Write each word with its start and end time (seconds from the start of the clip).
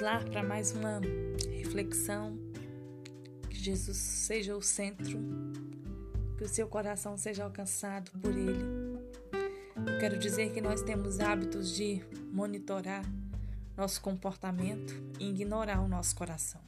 lá 0.00 0.18
para 0.20 0.42
mais 0.42 0.72
uma 0.72 1.00
reflexão. 1.56 2.38
Que 3.48 3.56
Jesus 3.56 3.96
seja 3.96 4.56
o 4.56 4.62
centro, 4.62 5.18
que 6.38 6.44
o 6.44 6.48
seu 6.48 6.66
coração 6.66 7.16
seja 7.16 7.44
alcançado 7.44 8.10
por 8.20 8.30
Ele. 8.30 8.64
Eu 9.86 9.98
quero 9.98 10.18
dizer 10.18 10.52
que 10.52 10.60
nós 10.60 10.82
temos 10.82 11.20
hábitos 11.20 11.74
de 11.74 12.02
monitorar 12.32 13.04
nosso 13.76 14.00
comportamento 14.00 14.94
e 15.18 15.28
ignorar 15.28 15.80
o 15.80 15.88
nosso 15.88 16.14
coração. 16.14 16.60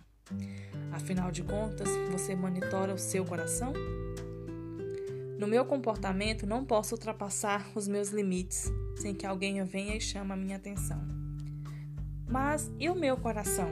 Afinal 0.92 1.30
de 1.30 1.42
contas, 1.42 1.88
você 2.10 2.34
monitora 2.34 2.95
o 2.95 2.98
seu 2.98 3.24
coração? 3.24 3.73
No 5.38 5.46
meu 5.46 5.64
comportamento, 5.64 6.46
não 6.46 6.64
posso 6.64 6.95
ultrapassar 6.95 7.70
os 7.74 7.88
meus 7.88 8.10
limites 8.10 8.70
sem 8.96 9.14
que 9.14 9.27
alguém 9.27 9.62
venha 9.64 9.96
e 9.96 10.01
chame 10.01 10.33
a 10.33 10.37
minha 10.37 10.56
atenção. 10.56 11.21
Mas 12.32 12.72
e 12.80 12.88
o 12.88 12.95
meu 12.95 13.18
coração? 13.18 13.68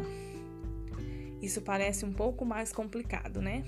Isso 1.41 1.62
parece 1.62 2.05
um 2.05 2.12
pouco 2.12 2.45
mais 2.45 2.74
complicado, 2.74 3.41
né? 3.41 3.64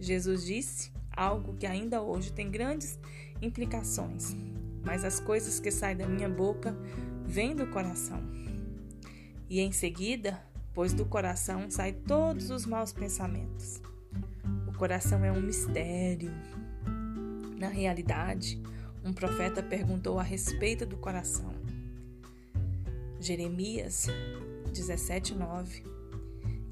Jesus 0.00 0.44
disse 0.44 0.90
algo 1.16 1.54
que 1.56 1.64
ainda 1.64 2.02
hoje 2.02 2.32
tem 2.32 2.50
grandes 2.50 2.98
implicações, 3.40 4.34
mas 4.84 5.04
as 5.04 5.20
coisas 5.20 5.60
que 5.60 5.70
saem 5.70 5.96
da 5.96 6.08
minha 6.08 6.28
boca 6.28 6.76
vêm 7.24 7.54
do 7.54 7.68
coração. 7.68 8.20
E 9.48 9.60
em 9.60 9.70
seguida, 9.70 10.42
pois 10.74 10.92
do 10.92 11.04
coração 11.04 11.70
saem 11.70 11.94
todos 11.94 12.50
os 12.50 12.66
maus 12.66 12.92
pensamentos. 12.92 13.80
O 14.66 14.76
coração 14.76 15.24
é 15.24 15.30
um 15.30 15.40
mistério. 15.40 16.32
Na 17.56 17.68
realidade, 17.68 18.60
um 19.04 19.12
profeta 19.12 19.62
perguntou 19.62 20.18
a 20.18 20.24
respeito 20.24 20.84
do 20.84 20.96
coração. 20.96 21.54
Jeremias 23.20 24.06
17:9. 24.72 25.84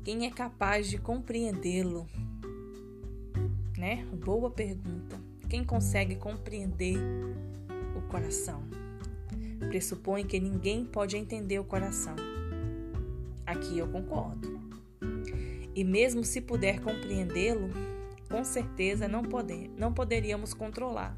Quem 0.02 0.24
é 0.24 0.30
capaz 0.30 0.88
de 0.88 0.96
compreendê-lo? 0.96 2.08
Né? 3.76 4.06
Boa 4.24 4.50
pergunta. 4.50 5.20
Quem 5.50 5.62
consegue 5.62 6.16
compreender 6.16 6.96
o 7.94 8.00
coração? 8.08 8.62
Pressupõe 9.68 10.24
que 10.24 10.40
ninguém 10.40 10.86
pode 10.86 11.18
entender 11.18 11.58
o 11.58 11.64
coração. 11.64 12.16
Aqui 13.44 13.76
eu 13.76 13.86
concordo. 13.86 14.58
E 15.74 15.84
mesmo 15.84 16.24
se 16.24 16.40
puder 16.40 16.80
compreendê-lo, 16.80 17.68
com 18.30 18.42
certeza 18.42 19.06
não, 19.06 19.22
poder, 19.22 19.70
não 19.76 19.92
poderíamos 19.92 20.54
controlar. 20.54 21.14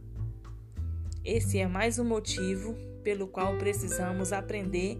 Esse 1.24 1.58
é 1.58 1.68
mais 1.68 2.00
um 2.00 2.04
motivo 2.04 2.89
pelo 3.02 3.26
qual 3.28 3.56
precisamos 3.58 4.32
aprender 4.32 4.98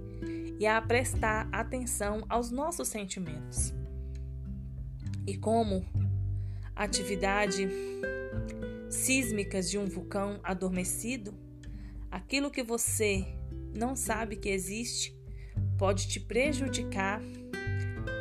e 0.59 0.67
a 0.67 0.81
prestar 0.81 1.49
atenção 1.51 2.25
aos 2.29 2.51
nossos 2.51 2.89
sentimentos. 2.89 3.73
E 5.27 5.37
como 5.37 5.85
atividade 6.77 7.69
sísmicas 8.91 9.71
de 9.71 9.79
um 9.79 9.87
vulcão 9.87 10.41
adormecido, 10.43 11.35
aquilo 12.11 12.51
que 12.51 12.63
você 12.63 13.25
não 13.75 13.97
sabe 13.97 14.37
que 14.37 14.49
existe 14.49 15.17
pode 15.79 16.09
te 16.09 16.21
prejudicar 16.21 17.23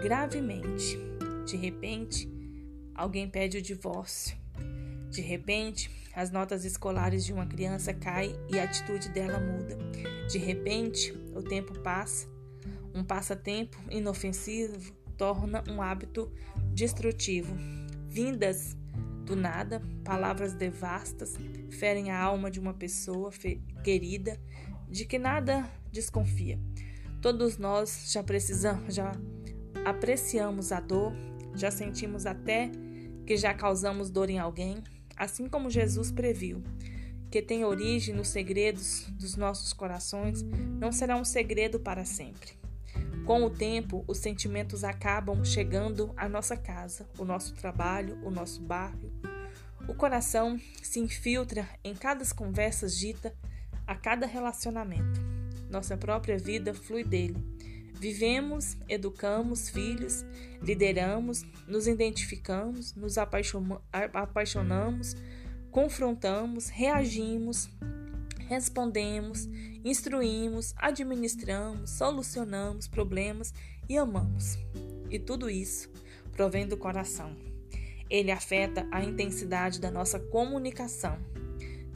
gravemente. 0.01 0.97
De 1.45 1.57
repente, 1.57 2.31
alguém 2.95 3.29
pede 3.29 3.57
o 3.57 3.61
divórcio. 3.61 4.38
De 5.09 5.21
repente, 5.21 5.89
as 6.15 6.31
notas 6.31 6.65
escolares 6.65 7.25
de 7.25 7.33
uma 7.33 7.45
criança 7.45 7.93
caem 7.93 8.35
e 8.49 8.59
a 8.59 8.63
atitude 8.63 9.09
dela 9.09 9.39
muda. 9.39 9.77
De 10.29 10.37
repente, 10.37 11.11
o 11.35 11.41
tempo 11.41 11.77
passa. 11.79 12.27
Um 12.93 13.03
passatempo 13.03 13.77
inofensivo 13.89 14.93
torna 15.17 15.63
um 15.69 15.81
hábito 15.81 16.31
destrutivo. 16.73 17.55
Vindas 18.07 18.77
do 19.25 19.35
nada, 19.35 19.81
palavras 20.03 20.53
devastas 20.53 21.37
ferem 21.69 22.11
a 22.11 22.19
alma 22.19 22.49
de 22.49 22.59
uma 22.59 22.73
pessoa 22.73 23.31
querida 23.83 24.39
de 24.89 25.05
que 25.05 25.19
nada 25.19 25.69
desconfia. 25.91 26.59
Todos 27.21 27.57
nós 27.57 28.11
já 28.11 28.23
precisamos, 28.23 28.95
já 28.95 29.11
apreciamos 29.85 30.71
a 30.71 30.79
dor, 30.79 31.13
já 31.53 31.69
sentimos 31.69 32.25
até 32.25 32.71
que 33.25 33.37
já 33.37 33.53
causamos 33.53 34.09
dor 34.09 34.29
em 34.29 34.39
alguém 34.39 34.83
assim 35.19 35.47
como 35.47 35.69
Jesus 35.69 36.11
previu, 36.11 36.63
que 37.29 37.41
tem 37.41 37.65
origem 37.65 38.15
nos 38.15 38.29
segredos 38.29 39.05
dos 39.11 39.35
nossos 39.35 39.73
corações, 39.73 40.41
não 40.79 40.91
será 40.91 41.17
um 41.17 41.25
segredo 41.25 41.79
para 41.79 42.05
sempre. 42.05 42.57
Com 43.25 43.43
o 43.43 43.49
tempo, 43.49 44.03
os 44.07 44.17
sentimentos 44.17 44.83
acabam 44.83 45.45
chegando 45.45 46.11
à 46.17 46.27
nossa 46.27 46.57
casa, 46.57 47.07
o 47.19 47.25
nosso 47.25 47.53
trabalho, 47.53 48.17
o 48.23 48.31
nosso 48.31 48.61
bairro. 48.61 49.11
O 49.87 49.93
coração 49.93 50.59
se 50.81 50.99
infiltra 50.99 51.67
em 51.83 51.93
cada 51.93 52.25
conversa 52.33 52.87
dita, 52.87 53.35
a 53.85 53.93
cada 53.93 54.25
relacionamento. 54.25 55.21
Nossa 55.69 55.97
própria 55.97 56.37
vida 56.37 56.73
flui 56.73 57.03
dele. 57.03 57.58
Vivemos, 57.99 58.77
educamos 58.87 59.69
filhos, 59.69 60.23
lideramos, 60.61 61.43
nos 61.67 61.85
identificamos, 61.85 62.95
nos 62.95 63.17
apaixonamos, 63.17 65.17
confrontamos, 65.69 66.69
reagimos, 66.69 67.69
respondemos, 68.47 69.49
instruímos, 69.83 70.73
administramos, 70.77 71.89
solucionamos 71.89 72.87
problemas 72.87 73.53
e 73.89 73.97
amamos. 73.97 74.57
E 75.09 75.19
tudo 75.19 75.49
isso 75.49 75.91
provém 76.31 76.65
do 76.65 76.77
coração. 76.77 77.35
Ele 78.09 78.31
afeta 78.31 78.87
a 78.91 79.03
intensidade 79.03 79.81
da 79.81 79.91
nossa 79.91 80.19
comunicação. 80.19 81.19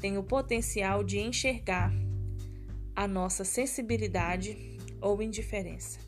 Tem 0.02 0.18
o 0.18 0.24
potencial 0.24 1.02
de 1.02 1.20
enxergar 1.20 1.94
a 2.94 3.08
nossa 3.08 3.44
sensibilidade 3.44 4.73
ou 5.04 5.22
indiferença. 5.22 6.00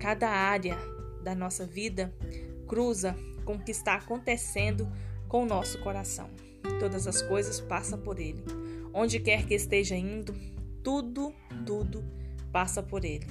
Cada 0.00 0.28
área 0.28 0.76
da 1.22 1.34
nossa 1.34 1.66
vida 1.66 2.12
cruza 2.66 3.14
com 3.44 3.54
o 3.54 3.58
que 3.62 3.70
está 3.70 3.94
acontecendo 3.94 4.90
com 5.28 5.42
o 5.42 5.46
nosso 5.46 5.78
coração. 5.82 6.30
Todas 6.80 7.06
as 7.06 7.20
coisas 7.22 7.60
passam 7.60 8.00
por 8.00 8.18
ele. 8.18 8.42
Onde 8.92 9.20
quer 9.20 9.46
que 9.46 9.54
esteja 9.54 9.94
indo, 9.94 10.34
tudo, 10.82 11.34
tudo 11.66 12.02
passa 12.50 12.82
por 12.82 13.04
ele. 13.04 13.26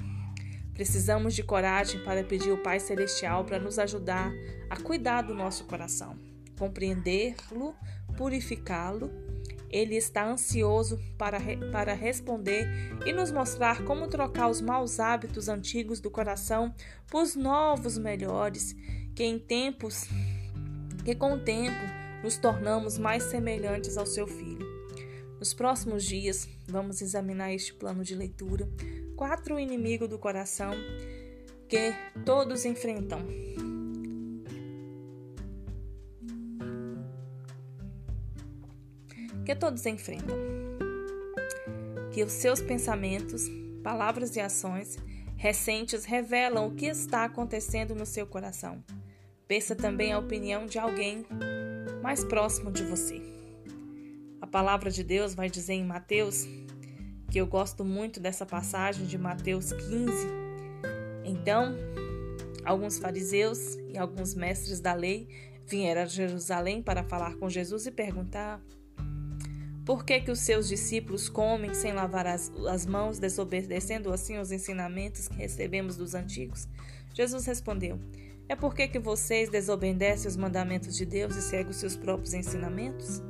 Precisamos 0.72 1.34
de 1.34 1.42
coragem 1.42 2.02
para 2.04 2.24
pedir 2.24 2.50
o 2.50 2.62
Pai 2.62 2.80
Celestial 2.80 3.44
para 3.44 3.58
nos 3.58 3.78
ajudar 3.78 4.32
a 4.68 4.76
cuidar 4.80 5.22
do 5.22 5.34
nosso 5.34 5.64
coração, 5.64 6.18
compreendê-lo, 6.58 7.74
purificá-lo 8.16 9.10
ele 9.74 9.96
está 9.96 10.24
ansioso 10.24 11.00
para, 11.18 11.40
para 11.72 11.94
responder 11.94 12.68
e 13.04 13.12
nos 13.12 13.32
mostrar 13.32 13.82
como 13.82 14.06
trocar 14.06 14.48
os 14.48 14.60
maus 14.60 15.00
hábitos 15.00 15.48
antigos 15.48 15.98
do 15.98 16.08
coração 16.08 16.72
por 17.10 17.26
novos 17.34 17.98
melhores, 17.98 18.72
que 19.16 19.24
em 19.24 19.36
tempos 19.36 20.04
que 21.04 21.12
com 21.12 21.32
o 21.34 21.40
tempo 21.40 21.76
nos 22.22 22.38
tornamos 22.38 22.96
mais 22.96 23.24
semelhantes 23.24 23.98
ao 23.98 24.06
seu 24.06 24.28
filho. 24.28 24.64
Nos 25.40 25.52
próximos 25.52 26.04
dias, 26.04 26.48
vamos 26.68 27.02
examinar 27.02 27.52
este 27.52 27.74
plano 27.74 28.04
de 28.04 28.14
leitura, 28.14 28.68
quatro 29.16 29.58
inimigos 29.58 30.08
do 30.08 30.20
coração 30.20 30.72
que 31.68 31.92
todos 32.24 32.64
enfrentam. 32.64 33.26
Que 39.44 39.54
todos 39.54 39.84
enfrentam. 39.86 40.36
Que 42.12 42.22
os 42.22 42.32
seus 42.32 42.60
pensamentos, 42.60 43.48
palavras 43.82 44.34
e 44.36 44.40
ações 44.40 44.96
recentes 45.36 46.04
revelam 46.04 46.68
o 46.68 46.74
que 46.74 46.86
está 46.86 47.24
acontecendo 47.24 47.94
no 47.94 48.06
seu 48.06 48.26
coração. 48.26 48.82
Peça 49.46 49.76
também 49.76 50.12
a 50.12 50.18
opinião 50.18 50.64
de 50.64 50.78
alguém 50.78 51.26
mais 52.02 52.24
próximo 52.24 52.70
de 52.70 52.82
você. 52.82 53.20
A 54.40 54.46
palavra 54.46 54.90
de 54.90 55.02
Deus 55.02 55.34
vai 55.34 55.50
dizer 55.50 55.74
em 55.74 55.84
Mateus, 55.84 56.46
que 57.30 57.38
eu 57.40 57.46
gosto 57.46 57.84
muito 57.84 58.20
dessa 58.20 58.46
passagem 58.46 59.06
de 59.06 59.18
Mateus 59.18 59.72
15. 59.72 60.12
Então, 61.24 61.74
alguns 62.64 62.98
fariseus 62.98 63.74
e 63.92 63.98
alguns 63.98 64.34
mestres 64.34 64.80
da 64.80 64.94
lei 64.94 65.28
vieram 65.66 66.02
a 66.02 66.06
Jerusalém 66.06 66.82
para 66.82 67.02
falar 67.02 67.36
com 67.36 67.48
Jesus 67.48 67.86
e 67.86 67.90
perguntar 67.90 68.62
por 69.84 70.04
que, 70.04 70.20
que 70.20 70.30
os 70.30 70.40
seus 70.40 70.66
discípulos 70.66 71.28
comem 71.28 71.74
sem 71.74 71.92
lavar 71.92 72.26
as, 72.26 72.50
as 72.68 72.86
mãos, 72.86 73.18
desobedecendo 73.18 74.12
assim 74.12 74.38
os 74.38 74.50
ensinamentos 74.50 75.28
que 75.28 75.36
recebemos 75.36 75.96
dos 75.96 76.14
antigos? 76.14 76.66
Jesus 77.12 77.44
respondeu: 77.44 77.98
É 78.48 78.56
porque 78.56 78.88
que 78.88 78.98
vocês 78.98 79.50
desobedecem 79.50 80.28
os 80.28 80.36
mandamentos 80.36 80.96
de 80.96 81.04
Deus 81.04 81.36
e 81.36 81.42
seguem 81.42 81.70
os 81.70 81.76
seus 81.76 81.96
próprios 81.96 82.32
ensinamentos? 82.32 83.22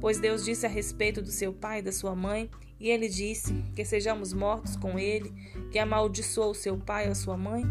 Pois 0.00 0.20
Deus 0.20 0.44
disse 0.44 0.64
a 0.64 0.68
respeito 0.68 1.20
do 1.20 1.32
seu 1.32 1.52
pai 1.52 1.80
e 1.80 1.82
da 1.82 1.90
sua 1.90 2.14
mãe, 2.14 2.48
e 2.78 2.88
ele 2.88 3.08
disse 3.08 3.52
que 3.74 3.84
sejamos 3.84 4.32
mortos 4.32 4.76
com 4.76 4.96
ele, 4.96 5.32
que 5.72 5.80
amaldiçoou 5.80 6.52
o 6.52 6.54
seu 6.54 6.78
pai 6.78 7.08
e 7.08 7.10
a 7.10 7.14
sua 7.16 7.36
mãe. 7.36 7.64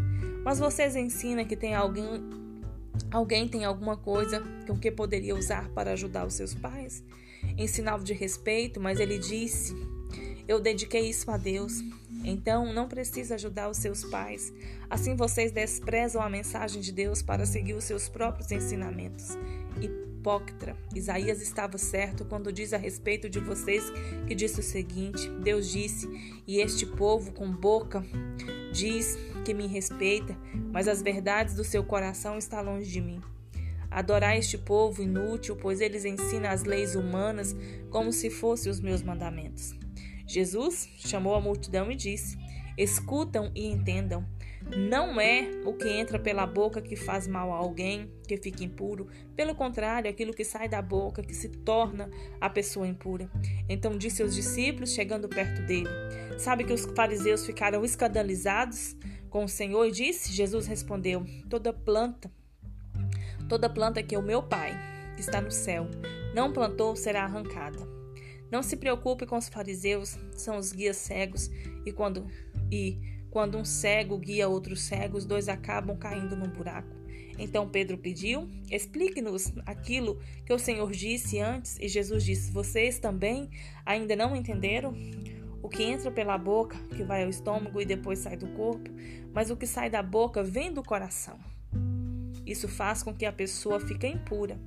Mas 0.44 0.58
vocês 0.58 0.94
ensinam 0.94 1.46
que 1.46 1.56
tem 1.56 1.74
alguém 1.74 2.06
alguém 3.10 3.48
tem 3.48 3.64
alguma 3.64 3.96
coisa 3.96 4.42
com 4.66 4.78
que 4.78 4.90
poderia 4.90 5.34
usar 5.34 5.70
para 5.70 5.92
ajudar 5.92 6.26
os 6.26 6.34
seus 6.34 6.54
pais? 6.54 7.02
Em 7.58 7.66
sinal 7.66 7.98
de 7.98 8.14
respeito, 8.14 8.80
mas 8.80 9.00
ele 9.00 9.18
disse: 9.18 9.76
Eu 10.46 10.60
dediquei 10.60 11.10
isso 11.10 11.28
a 11.28 11.36
Deus. 11.36 11.82
Então 12.24 12.72
não 12.72 12.88
precisa 12.88 13.34
ajudar 13.34 13.68
os 13.68 13.78
seus 13.78 14.04
pais. 14.04 14.52
Assim 14.88 15.16
vocês 15.16 15.50
desprezam 15.50 16.22
a 16.22 16.30
mensagem 16.30 16.80
de 16.80 16.92
Deus 16.92 17.20
para 17.20 17.44
seguir 17.44 17.74
os 17.74 17.84
seus 17.84 18.08
próprios 18.08 18.50
ensinamentos. 18.52 19.36
Hipócrita, 19.80 20.76
Isaías 20.94 21.40
estava 21.42 21.78
certo 21.78 22.24
quando 22.24 22.52
diz 22.52 22.72
a 22.72 22.76
respeito 22.76 23.28
de 23.28 23.40
vocês 23.40 23.84
que 24.26 24.34
disse 24.34 24.60
o 24.60 24.62
seguinte: 24.62 25.28
Deus 25.42 25.68
disse, 25.68 26.08
e 26.46 26.60
este 26.60 26.86
povo 26.86 27.32
com 27.32 27.50
boca 27.50 28.04
diz 28.72 29.16
que 29.44 29.52
me 29.52 29.66
respeita, 29.66 30.36
mas 30.72 30.86
as 30.86 31.02
verdades 31.02 31.54
do 31.54 31.64
seu 31.64 31.82
coração 31.82 32.38
estão 32.38 32.62
longe 32.62 32.90
de 32.90 33.00
mim. 33.00 33.20
Adorar 33.90 34.36
este 34.36 34.58
povo 34.58 35.02
inútil, 35.02 35.56
pois 35.56 35.80
eles 35.80 36.04
ensinam 36.04 36.50
as 36.50 36.64
leis 36.64 36.94
humanas 36.94 37.56
como 37.90 38.12
se 38.12 38.30
fossem 38.30 38.70
os 38.70 38.80
meus 38.80 39.02
mandamentos. 39.02 39.74
Jesus 40.26 40.88
chamou 40.98 41.34
a 41.34 41.40
multidão 41.40 41.90
e 41.90 41.96
disse: 41.96 42.36
Escutam 42.76 43.50
e 43.54 43.66
entendam. 43.66 44.24
Não 44.76 45.18
é 45.18 45.48
o 45.64 45.72
que 45.72 45.88
entra 45.88 46.18
pela 46.18 46.46
boca 46.46 46.82
que 46.82 46.94
faz 46.94 47.26
mal 47.26 47.50
a 47.52 47.56
alguém, 47.56 48.12
que 48.26 48.36
fica 48.36 48.62
impuro. 48.62 49.08
Pelo 49.34 49.54
contrário, 49.54 50.10
aquilo 50.10 50.34
que 50.34 50.44
sai 50.44 50.68
da 50.68 50.82
boca 50.82 51.22
que 51.22 51.32
se 51.32 51.48
torna 51.48 52.10
a 52.40 52.50
pessoa 52.50 52.86
impura. 52.86 53.30
Então 53.68 53.96
disse 53.96 54.22
aos 54.22 54.34
discípulos, 54.34 54.92
chegando 54.92 55.28
perto 55.28 55.62
dele: 55.62 55.88
Sabe 56.38 56.64
que 56.64 56.72
os 56.72 56.84
fariseus 56.94 57.46
ficaram 57.46 57.84
escandalizados 57.84 58.96
com 59.30 59.44
o 59.44 59.48
Senhor 59.48 59.86
e 59.86 59.92
disse? 59.92 60.32
Jesus 60.32 60.66
respondeu: 60.66 61.24
Toda 61.48 61.72
planta, 61.72 62.30
toda 63.48 63.68
planta 63.68 64.02
que 64.02 64.16
o 64.16 64.22
meu 64.22 64.42
Pai, 64.42 64.72
que 65.14 65.20
está 65.20 65.40
no 65.40 65.50
céu, 65.50 65.88
não 66.34 66.52
plantou 66.52 66.94
será 66.94 67.24
arrancada. 67.24 67.78
Não 68.50 68.62
se 68.62 68.76
preocupe 68.76 69.26
com 69.26 69.36
os 69.36 69.48
fariseus, 69.48 70.18
são 70.32 70.56
os 70.56 70.72
guias 70.72 70.96
cegos, 70.96 71.50
e 71.84 71.92
quando 71.92 72.26
e 72.70 72.98
quando 73.30 73.58
um 73.58 73.64
cego 73.64 74.18
guia 74.18 74.48
outros 74.48 74.82
cegos, 74.82 75.24
dois 75.24 75.48
acabam 75.48 75.96
caindo 75.96 76.36
num 76.36 76.48
buraco. 76.48 76.96
Então 77.38 77.68
Pedro 77.68 77.98
pediu: 77.98 78.48
Explique-nos 78.70 79.52
aquilo 79.66 80.18
que 80.44 80.52
o 80.52 80.58
Senhor 80.58 80.90
disse 80.90 81.38
antes, 81.38 81.78
e 81.78 81.88
Jesus 81.88 82.24
disse: 82.24 82.50
Vocês 82.50 82.98
também 82.98 83.50
ainda 83.84 84.16
não 84.16 84.34
entenderam? 84.34 84.94
O 85.62 85.68
que 85.68 85.82
entra 85.82 86.10
pela 86.10 86.38
boca, 86.38 86.78
que 86.96 87.02
vai 87.02 87.24
ao 87.24 87.30
estômago 87.30 87.80
e 87.80 87.84
depois 87.84 88.20
sai 88.20 88.36
do 88.36 88.48
corpo, 88.48 88.90
mas 89.34 89.50
o 89.50 89.56
que 89.56 89.66
sai 89.66 89.90
da 89.90 90.02
boca 90.02 90.42
vem 90.42 90.72
do 90.72 90.82
coração. 90.82 91.38
Isso 92.50 92.66
faz 92.66 93.02
com 93.02 93.14
que 93.14 93.26
a 93.26 93.32
pessoa 93.32 93.78
fique 93.78 94.06
impura. 94.06 94.58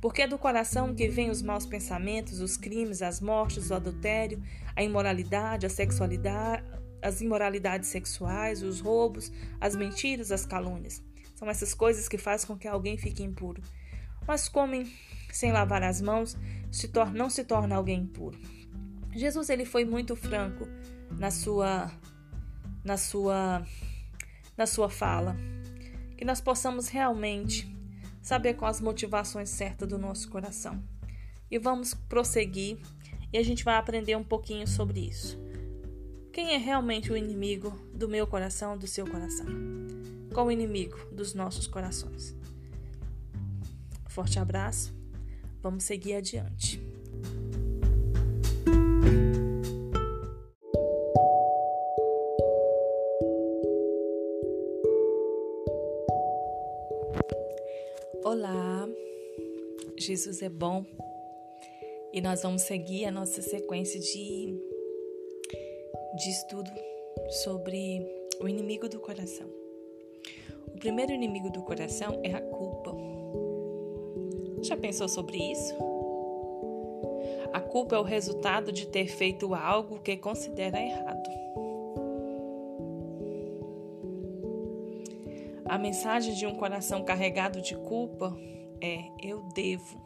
Porque 0.00 0.22
é 0.22 0.28
do 0.28 0.38
coração 0.38 0.94
que 0.94 1.08
vêm 1.08 1.30
os 1.30 1.42
maus 1.42 1.66
pensamentos, 1.66 2.40
os 2.40 2.56
crimes, 2.56 3.02
as 3.02 3.20
mortes, 3.20 3.70
o 3.70 3.74
adultério, 3.74 4.42
a 4.76 4.82
imoralidade, 4.82 5.66
a 5.66 5.70
sexualidade, 5.70 6.64
as 7.02 7.20
imoralidades 7.20 7.88
sexuais, 7.88 8.62
os 8.62 8.80
roubos, 8.80 9.32
as 9.60 9.74
mentiras, 9.74 10.30
as 10.30 10.46
calúnias. 10.46 11.02
São 11.34 11.48
essas 11.48 11.74
coisas 11.74 12.08
que 12.08 12.18
fazem 12.18 12.46
com 12.46 12.56
que 12.56 12.66
alguém 12.66 12.96
fique 12.96 13.22
impuro. 13.22 13.62
Mas 14.26 14.48
comem 14.48 14.92
sem 15.32 15.52
lavar 15.52 15.82
as 15.82 16.00
mãos, 16.00 16.36
se 16.70 16.90
não 17.14 17.30
se 17.30 17.44
torna 17.44 17.76
alguém 17.76 18.00
impuro. 18.00 18.38
Jesus 19.14 19.48
ele 19.48 19.64
foi 19.64 19.84
muito 19.84 20.14
franco 20.14 20.66
na 21.18 21.30
sua 21.30 21.90
na 22.84 22.96
sua 22.96 23.66
na 24.56 24.66
sua 24.66 24.88
fala, 24.88 25.36
que 26.18 26.24
nós 26.24 26.40
possamos 26.40 26.88
realmente 26.88 27.72
saber 28.20 28.54
quais 28.54 28.78
as 28.78 28.82
motivações 28.82 29.48
certas 29.48 29.88
do 29.88 29.96
nosso 29.96 30.28
coração. 30.28 30.82
E 31.48 31.58
vamos 31.60 31.94
prosseguir 31.94 32.76
e 33.32 33.38
a 33.38 33.42
gente 33.42 33.64
vai 33.64 33.76
aprender 33.76 34.16
um 34.16 34.24
pouquinho 34.24 34.66
sobre 34.66 34.98
isso. 34.98 35.38
Quem 36.32 36.54
é 36.54 36.56
realmente 36.56 37.12
o 37.12 37.16
inimigo 37.16 37.70
do 37.94 38.08
meu 38.08 38.26
coração, 38.26 38.76
do 38.76 38.86
seu 38.86 39.06
coração? 39.06 39.46
Qual 40.34 40.48
o 40.48 40.50
inimigo 40.50 40.98
dos 41.12 41.34
nossos 41.34 41.68
corações? 41.68 42.36
Forte 44.08 44.40
abraço, 44.40 44.92
vamos 45.62 45.84
seguir 45.84 46.14
adiante. 46.14 46.82
Olá, 58.24 58.88
Jesus 59.96 60.42
é 60.42 60.48
bom 60.48 60.84
e 62.12 62.20
nós 62.20 62.42
vamos 62.42 62.62
seguir 62.62 63.04
a 63.04 63.10
nossa 63.10 63.42
sequência 63.42 63.98
de, 64.00 64.54
de 66.16 66.30
estudo 66.30 66.70
sobre 67.42 68.06
o 68.40 68.48
inimigo 68.48 68.88
do 68.88 68.98
coração. 69.00 69.48
O 70.66 70.78
primeiro 70.78 71.12
inimigo 71.12 71.50
do 71.50 71.62
coração 71.62 72.20
é 72.22 72.34
a 72.34 72.40
culpa. 72.40 72.94
Já 74.62 74.76
pensou 74.76 75.08
sobre 75.08 75.36
isso? 75.36 75.74
A 77.52 77.60
culpa 77.60 77.96
é 77.96 77.98
o 77.98 78.02
resultado 78.02 78.70
de 78.70 78.86
ter 78.86 79.06
feito 79.06 79.54
algo 79.54 80.00
que 80.00 80.16
considera 80.16 80.80
errado. 80.80 81.37
A 85.68 85.76
mensagem 85.76 86.34
de 86.34 86.46
um 86.46 86.54
coração 86.54 87.04
carregado 87.04 87.60
de 87.60 87.76
culpa 87.76 88.34
é: 88.80 89.04
eu 89.22 89.42
devo. 89.54 90.00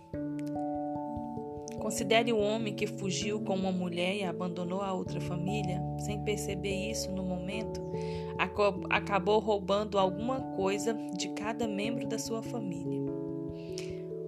Considere 1.78 2.32
o 2.32 2.38
homem 2.38 2.74
que 2.74 2.86
fugiu 2.86 3.40
com 3.40 3.54
uma 3.54 3.70
mulher 3.70 4.16
e 4.16 4.24
abandonou 4.24 4.82
a 4.82 4.92
outra 4.92 5.20
família, 5.20 5.80
sem 5.98 6.22
perceber 6.24 6.90
isso 6.90 7.10
no 7.10 7.24
momento, 7.24 7.80
acabou 8.90 9.40
roubando 9.40 9.98
alguma 9.98 10.40
coisa 10.56 10.94
de 11.16 11.28
cada 11.30 11.66
membro 11.66 12.06
da 12.06 12.18
sua 12.18 12.42
família. 12.42 13.00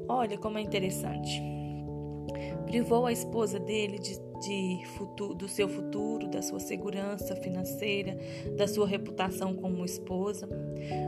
Olha 0.08 0.36
como 0.36 0.58
é 0.58 0.62
interessante. 0.62 1.42
Privou 2.66 3.06
a 3.06 3.12
esposa 3.12 3.58
dele 3.58 3.98
de 3.98 4.20
de 4.40 4.82
futuro, 4.96 5.34
do 5.34 5.48
seu 5.48 5.68
futuro, 5.68 6.28
da 6.28 6.42
sua 6.42 6.60
segurança 6.60 7.34
financeira, 7.36 8.16
da 8.56 8.66
sua 8.66 8.86
reputação 8.86 9.54
como 9.54 9.84
esposa. 9.84 10.48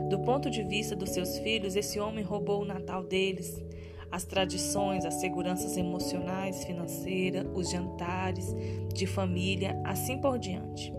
Do 0.09 0.19
ponto 0.19 0.49
de 0.49 0.63
vista 0.63 0.95
dos 0.95 1.09
seus 1.09 1.37
filhos, 1.39 1.75
esse 1.75 1.99
homem 1.99 2.23
roubou 2.23 2.61
o 2.61 2.65
Natal 2.65 3.03
deles, 3.03 3.63
as 4.11 4.23
tradições, 4.23 5.05
as 5.05 5.15
seguranças 5.15 5.77
emocionais, 5.77 6.63
financeiras, 6.63 7.45
os 7.53 7.69
jantares 7.69 8.55
de 8.93 9.05
família, 9.05 9.79
assim 9.83 10.17
por 10.19 10.39
diante. 10.39 10.93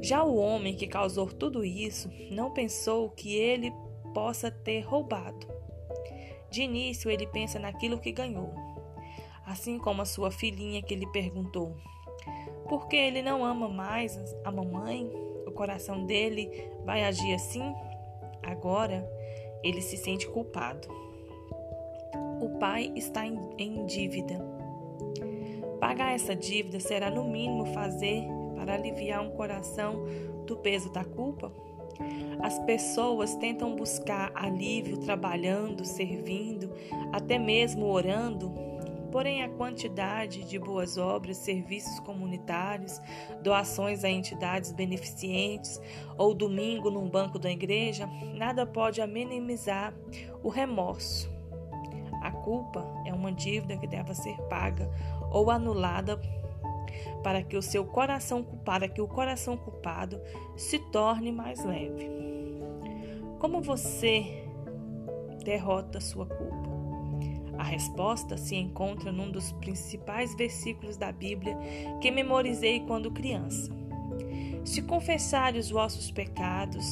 Já 0.00 0.22
o 0.22 0.36
homem 0.36 0.74
que 0.74 0.86
causou 0.86 1.26
tudo 1.26 1.64
isso 1.64 2.10
não 2.30 2.50
pensou 2.50 3.10
que 3.10 3.34
ele 3.34 3.72
possa 4.12 4.50
ter 4.50 4.80
roubado. 4.80 5.46
De 6.50 6.62
início, 6.62 7.10
ele 7.10 7.26
pensa 7.26 7.58
naquilo 7.58 7.98
que 7.98 8.12
ganhou 8.12 8.63
assim 9.46 9.78
como 9.78 10.02
a 10.02 10.06
sua 10.06 10.30
filhinha 10.30 10.82
que 10.82 10.94
lhe 10.94 11.06
perguntou: 11.06 11.76
Por 12.68 12.88
que 12.88 12.96
ele 12.96 13.22
não 13.22 13.44
ama 13.44 13.68
mais 13.68 14.18
a 14.44 14.50
mamãe? 14.50 15.10
O 15.46 15.50
coração 15.50 16.04
dele 16.04 16.50
vai 16.84 17.04
agir 17.04 17.34
assim? 17.34 17.74
Agora 18.42 19.08
ele 19.62 19.80
se 19.80 19.96
sente 19.96 20.28
culpado. 20.28 20.88
O 22.40 22.58
pai 22.58 22.92
está 22.96 23.24
em 23.26 23.86
dívida. 23.86 24.38
Pagar 25.80 26.14
essa 26.14 26.34
dívida 26.34 26.80
será 26.80 27.10
no 27.10 27.24
mínimo 27.24 27.66
fazer 27.66 28.24
para 28.56 28.74
aliviar 28.74 29.22
um 29.22 29.30
coração 29.30 30.04
do 30.46 30.56
peso 30.56 30.90
da 30.92 31.04
culpa? 31.04 31.52
As 32.42 32.58
pessoas 32.60 33.34
tentam 33.36 33.76
buscar 33.76 34.32
alívio 34.34 34.98
trabalhando, 34.98 35.84
servindo, 35.84 36.70
até 37.12 37.38
mesmo 37.38 37.86
orando 37.86 38.52
Porém, 39.14 39.44
a 39.44 39.48
quantidade 39.48 40.42
de 40.42 40.58
boas 40.58 40.98
obras, 40.98 41.36
serviços 41.36 42.00
comunitários, 42.00 43.00
doações 43.44 44.02
a 44.02 44.10
entidades 44.10 44.72
beneficentes 44.72 45.80
ou 46.18 46.34
domingo 46.34 46.90
num 46.90 47.08
banco 47.08 47.38
da 47.38 47.48
igreja, 47.48 48.08
nada 48.34 48.66
pode 48.66 49.00
amenizar 49.00 49.94
o 50.42 50.48
remorso. 50.48 51.30
A 52.20 52.32
culpa 52.32 52.84
é 53.06 53.14
uma 53.14 53.30
dívida 53.30 53.76
que 53.76 53.86
deve 53.86 54.12
ser 54.16 54.36
paga 54.48 54.90
ou 55.30 55.48
anulada 55.48 56.20
para 57.22 57.40
que 57.40 57.56
o 57.56 57.62
seu 57.62 57.84
coração 57.84 58.42
para 58.64 58.88
que 58.88 59.00
o 59.00 59.06
coração 59.06 59.56
culpado 59.56 60.20
se 60.56 60.80
torne 60.90 61.30
mais 61.30 61.64
leve. 61.64 62.10
Como 63.38 63.62
você 63.62 64.44
derrota 65.44 66.00
sua 66.00 66.26
culpa? 66.26 66.53
A 67.64 67.66
resposta 67.66 68.36
se 68.36 68.56
encontra 68.56 69.10
num 69.10 69.30
dos 69.30 69.50
principais 69.52 70.34
versículos 70.34 70.98
da 70.98 71.10
Bíblia 71.10 71.56
que 71.98 72.10
memorizei 72.10 72.80
quando 72.80 73.10
criança. 73.10 73.72
Se 74.66 74.82
confessares 74.82 75.64
os 75.64 75.70
vossos 75.70 76.10
pecados, 76.10 76.84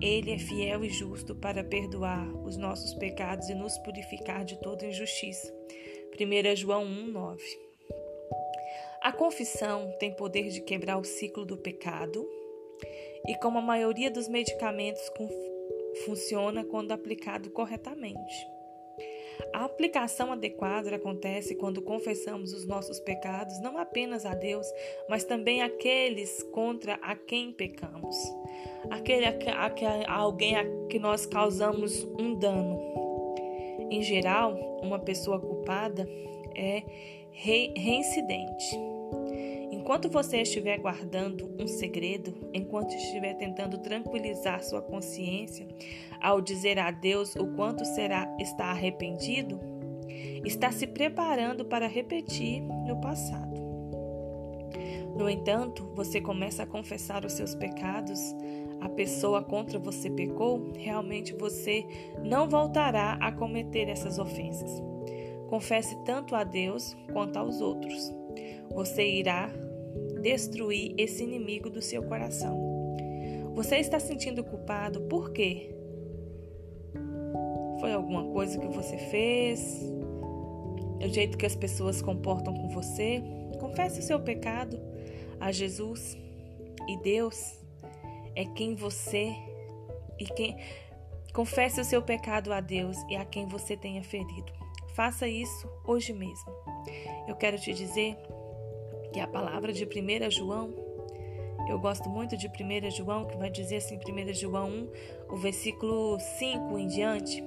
Ele 0.00 0.32
é 0.32 0.38
fiel 0.38 0.84
e 0.84 0.88
justo 0.88 1.32
para 1.36 1.62
perdoar 1.62 2.26
os 2.44 2.56
nossos 2.56 2.92
pecados 2.94 3.48
e 3.48 3.54
nos 3.54 3.78
purificar 3.78 4.44
de 4.44 4.60
toda 4.60 4.84
injustiça. 4.84 5.54
1 6.12 6.56
João 6.56 6.84
1:9. 6.84 7.40
A 9.00 9.12
confissão 9.12 9.94
tem 10.00 10.12
poder 10.12 10.48
de 10.48 10.60
quebrar 10.60 10.98
o 10.98 11.04
ciclo 11.04 11.44
do 11.46 11.56
pecado 11.56 12.28
e, 13.28 13.36
como 13.36 13.58
a 13.58 13.62
maioria 13.62 14.10
dos 14.10 14.26
medicamentos, 14.26 15.08
funciona 16.04 16.64
quando 16.64 16.90
aplicado 16.90 17.48
corretamente. 17.50 18.59
A 19.52 19.64
aplicação 19.64 20.32
adequada 20.32 20.94
acontece 20.94 21.54
quando 21.54 21.82
confessamos 21.82 22.52
os 22.52 22.66
nossos 22.66 22.98
pecados, 23.00 23.60
não 23.60 23.78
apenas 23.78 24.24
a 24.24 24.34
Deus, 24.34 24.66
mas 25.08 25.24
também 25.24 25.62
aqueles 25.62 26.42
contra 26.44 26.94
a 26.94 27.14
quem 27.14 27.52
pecamos, 27.52 28.16
aquele 28.90 29.26
a, 29.26 29.30
a, 29.30 30.12
a 30.12 30.16
alguém 30.16 30.56
a 30.56 30.64
que 30.88 30.98
nós 30.98 31.26
causamos 31.26 32.04
um 32.18 32.34
dano. 32.34 32.78
Em 33.90 34.02
geral, 34.02 34.54
uma 34.82 34.98
pessoa 34.98 35.40
culpada 35.40 36.08
é 36.54 36.82
re, 37.32 37.72
reincidente. 37.76 38.89
Enquanto 39.90 40.08
você 40.08 40.42
estiver 40.42 40.78
guardando 40.78 41.52
um 41.58 41.66
segredo, 41.66 42.48
enquanto 42.54 42.94
estiver 42.94 43.34
tentando 43.34 43.76
tranquilizar 43.78 44.62
sua 44.62 44.80
consciência 44.80 45.66
ao 46.20 46.40
dizer 46.40 46.78
a 46.78 46.92
Deus 46.92 47.34
o 47.34 47.48
quanto 47.56 47.84
será 47.84 48.32
está 48.38 48.66
arrependido, 48.66 49.58
está 50.44 50.70
se 50.70 50.86
preparando 50.86 51.64
para 51.64 51.88
repetir 51.88 52.62
no 52.62 53.00
passado. 53.00 53.60
No 55.18 55.28
entanto, 55.28 55.90
você 55.96 56.20
começa 56.20 56.62
a 56.62 56.66
confessar 56.66 57.24
os 57.24 57.32
seus 57.32 57.56
pecados, 57.56 58.20
a 58.80 58.88
pessoa 58.88 59.42
contra 59.42 59.76
você 59.76 60.08
pecou, 60.08 60.70
realmente 60.72 61.34
você 61.34 61.84
não 62.22 62.48
voltará 62.48 63.14
a 63.14 63.32
cometer 63.32 63.88
essas 63.88 64.20
ofensas. 64.20 64.70
Confesse 65.48 65.96
tanto 66.04 66.36
a 66.36 66.44
Deus 66.44 66.96
quanto 67.12 67.40
aos 67.40 67.60
outros. 67.60 68.14
Você 68.72 69.04
irá 69.04 69.50
destruir 70.20 70.94
esse 70.96 71.22
inimigo 71.22 71.70
do 71.70 71.82
seu 71.82 72.02
coração. 72.02 72.96
Você 73.54 73.76
está 73.76 73.98
sentindo 73.98 74.44
culpado 74.44 75.00
por 75.02 75.32
quê? 75.32 75.74
Foi 77.80 77.92
alguma 77.92 78.24
coisa 78.32 78.58
que 78.58 78.68
você 78.68 78.96
fez? 78.96 79.80
O 81.02 81.08
jeito 81.08 81.38
que 81.38 81.46
as 81.46 81.56
pessoas 81.56 82.02
comportam 82.02 82.54
com 82.54 82.68
você? 82.68 83.22
Confesse 83.58 84.00
o 84.00 84.02
seu 84.02 84.20
pecado 84.20 84.78
a 85.40 85.50
Jesus 85.50 86.16
e 86.88 86.96
Deus 86.98 87.58
é 88.34 88.44
quem 88.44 88.74
você 88.74 89.34
e 90.18 90.24
quem 90.24 90.56
confesse 91.32 91.80
o 91.80 91.84
seu 91.84 92.02
pecado 92.02 92.52
a 92.52 92.60
Deus 92.60 92.96
e 93.08 93.16
a 93.16 93.24
quem 93.24 93.46
você 93.46 93.76
tenha 93.76 94.02
ferido. 94.02 94.52
Faça 94.94 95.26
isso 95.26 95.68
hoje 95.84 96.12
mesmo. 96.12 96.50
Eu 97.26 97.36
quero 97.36 97.58
te 97.58 97.72
dizer 97.72 98.16
que 99.12 99.20
a 99.20 99.26
palavra 99.26 99.72
de 99.72 99.84
1 99.84 100.30
João, 100.30 100.74
eu 101.68 101.78
gosto 101.78 102.08
muito 102.08 102.36
de 102.36 102.48
1 102.48 102.90
João, 102.90 103.26
que 103.26 103.36
vai 103.36 103.50
dizer 103.50 103.76
assim, 103.76 103.96
1 103.96 104.32
João 104.34 104.68
1, 104.68 104.88
o 105.30 105.36
versículo 105.36 106.18
5 106.18 106.78
em 106.78 106.86
diante. 106.86 107.44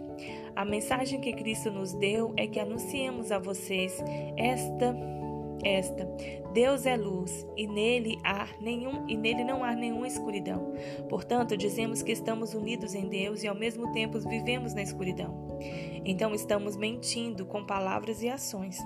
A 0.56 0.64
mensagem 0.64 1.20
que 1.20 1.34
Cristo 1.34 1.72
nos 1.72 1.94
deu 1.94 2.34
é 2.38 2.46
que 2.46 2.60
anunciemos 2.60 3.32
a 3.32 3.40
vocês 3.40 3.98
esta 4.38 4.96
esta 5.64 6.06
Deus 6.54 6.86
é 6.86 6.96
luz 6.96 7.48
e 7.58 7.66
nele 7.66 8.20
há 8.24 8.48
nenhum 8.60 9.08
e 9.08 9.18
nele 9.18 9.44
não 9.44 9.64
há 9.64 9.74
nenhuma 9.74 10.08
escuridão. 10.08 10.74
Portanto, 11.10 11.58
dizemos 11.58 12.04
que 12.04 12.12
estamos 12.12 12.54
unidos 12.54 12.94
em 12.94 13.08
Deus 13.08 13.44
e 13.44 13.48
ao 13.48 13.56
mesmo 13.56 13.92
tempo 13.92 14.20
vivemos 14.20 14.74
na 14.74 14.84
escuridão. 14.84 15.58
Então 16.06 16.36
estamos 16.36 16.76
mentindo 16.76 17.46
com 17.46 17.66
palavras 17.66 18.22
e 18.22 18.30
ações. 18.30 18.78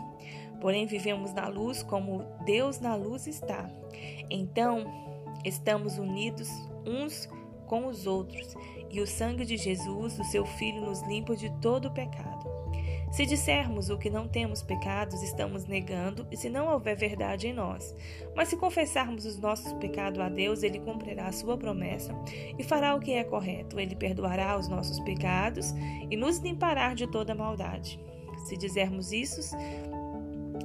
Porém, 0.60 0.86
vivemos 0.86 1.34
na 1.34 1.48
luz 1.48 1.84
como 1.84 2.24
Deus 2.46 2.80
na 2.80 2.96
luz 2.96 3.28
está. 3.28 3.70
Então, 4.30 4.86
estamos 5.46 5.98
unidos 5.98 6.50
uns 6.86 7.30
com 7.66 7.88
os 7.88 8.08
outros, 8.08 8.56
e 8.90 9.02
o 9.02 9.08
sangue 9.08 9.46
de 9.46 9.58
Jesus, 9.58 10.18
o 10.18 10.24
seu 10.24 10.46
Filho, 10.46 10.82
nos 10.82 11.02
limpa 11.02 11.36
de 11.36 11.50
todo 11.60 11.90
o 11.90 11.94
pecado. 11.94 12.48
Se 13.12 13.26
dissermos 13.26 13.90
o 13.90 13.98
que 13.98 14.10
não 14.10 14.28
temos 14.28 14.62
pecados, 14.62 15.24
estamos 15.24 15.66
negando, 15.66 16.28
e 16.32 16.38
se 16.38 16.50
não 16.50 16.68
houver 16.68 16.96
verdade 16.96 17.48
em 17.48 17.54
nós. 17.54 17.96
Mas 18.36 18.50
se 18.50 18.58
confessarmos 18.58 19.26
os 19.26 19.38
nossos 19.38 19.74
pecados 19.74 20.20
a 20.20 20.30
Deus, 20.30 20.62
Ele 20.62 20.80
cumprirá 20.80 21.28
a 21.28 21.32
sua 21.32 21.58
promessa 21.58 22.14
e 22.58 22.64
fará 22.64 22.96
o 22.96 23.00
que 23.00 23.14
é 23.14 23.24
correto. 23.24 23.80
Ele 23.80 23.96
perdoará 23.96 24.58
os 24.58 24.68
nossos 24.68 25.00
pecados 25.00 25.74
e 26.12 26.18
nos 26.18 26.40
limpará 26.40 26.94
de 26.94 27.08
toda 27.08 27.34
maldade. 27.34 28.00
Se 28.46 28.56
dizermos 28.56 29.12
isso, 29.12 29.56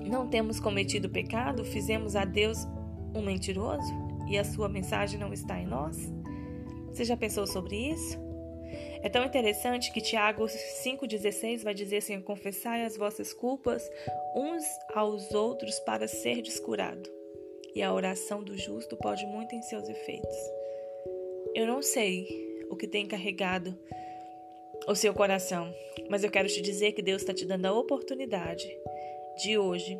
não 0.00 0.28
temos 0.28 0.58
cometido 0.60 1.08
pecado, 1.08 1.64
fizemos 1.64 2.16
a 2.16 2.24
Deus 2.24 2.58
um 3.14 3.22
mentiroso 3.22 3.92
e 4.28 4.38
a 4.38 4.44
sua 4.44 4.68
mensagem 4.68 5.18
não 5.18 5.32
está 5.32 5.58
em 5.58 5.66
nós? 5.66 5.96
Você 6.88 7.04
já 7.04 7.16
pensou 7.16 7.46
sobre 7.46 7.76
isso? 7.76 8.18
É 9.02 9.08
tão 9.08 9.24
interessante 9.24 9.92
que 9.92 10.00
Tiago 10.00 10.44
5,16 10.44 11.62
vai 11.62 11.74
dizer 11.74 11.98
assim: 11.98 12.20
confessai 12.20 12.84
as 12.84 12.96
vossas 12.96 13.32
culpas 13.32 13.90
uns 14.34 14.64
aos 14.94 15.32
outros 15.32 15.78
para 15.80 16.06
ser 16.06 16.40
descurado. 16.40 17.10
E 17.74 17.82
a 17.82 17.92
oração 17.92 18.42
do 18.42 18.56
justo 18.56 18.96
pode 18.96 19.26
muito 19.26 19.54
em 19.54 19.62
seus 19.62 19.88
efeitos. 19.88 20.36
Eu 21.54 21.66
não 21.66 21.82
sei 21.82 22.26
o 22.70 22.76
que 22.76 22.86
tem 22.86 23.06
carregado 23.06 23.76
o 24.86 24.94
seu 24.94 25.12
coração, 25.14 25.72
mas 26.08 26.22
eu 26.22 26.30
quero 26.30 26.48
te 26.48 26.60
dizer 26.60 26.92
que 26.92 27.02
Deus 27.02 27.22
está 27.22 27.32
te 27.32 27.46
dando 27.46 27.66
a 27.66 27.72
oportunidade 27.72 28.66
de 29.36 29.58
hoje 29.58 29.98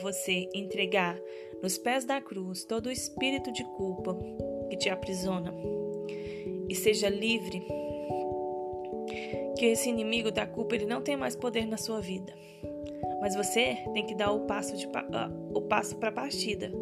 você 0.00 0.48
entregar 0.54 1.18
nos 1.62 1.76
pés 1.76 2.04
da 2.04 2.20
cruz 2.20 2.64
todo 2.64 2.86
o 2.86 2.92
espírito 2.92 3.52
de 3.52 3.64
culpa 3.76 4.16
que 4.68 4.76
te 4.76 4.88
aprisiona. 4.88 5.52
E 6.68 6.74
seja 6.74 7.08
livre 7.08 7.66
que 9.58 9.66
esse 9.66 9.88
inimigo 9.88 10.30
da 10.30 10.46
culpa 10.46 10.74
ele 10.74 10.86
não 10.86 11.02
tem 11.02 11.16
mais 11.16 11.36
poder 11.36 11.66
na 11.66 11.76
sua 11.76 12.00
vida. 12.00 12.32
Mas 13.20 13.34
você 13.34 13.76
tem 13.92 14.06
que 14.06 14.14
dar 14.14 14.30
o 14.32 14.46
passo 14.46 14.76
de 14.76 14.86
uh, 14.86 15.52
o 15.52 15.62
passo 15.62 15.96
para 15.96 16.08
a 16.08 16.12
partida. 16.12 16.72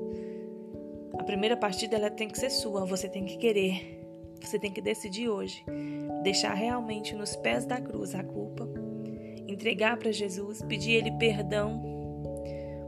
A 1.18 1.24
primeira 1.24 1.56
partida 1.56 1.96
ela 1.96 2.10
tem 2.10 2.28
que 2.28 2.38
ser 2.38 2.50
sua. 2.50 2.84
Você 2.84 3.08
tem 3.08 3.24
que 3.24 3.38
querer. 3.38 3.98
Você 4.40 4.58
tem 4.58 4.70
que 4.70 4.80
decidir 4.80 5.28
hoje 5.28 5.64
deixar 6.22 6.54
realmente 6.54 7.14
nos 7.14 7.34
pés 7.36 7.64
da 7.64 7.80
cruz 7.80 8.14
a 8.14 8.22
culpa 8.22 8.68
entregar 9.58 9.96
para 9.96 10.12
Jesus 10.12 10.62
pedir 10.62 10.92
ele 10.92 11.10
perdão 11.18 11.98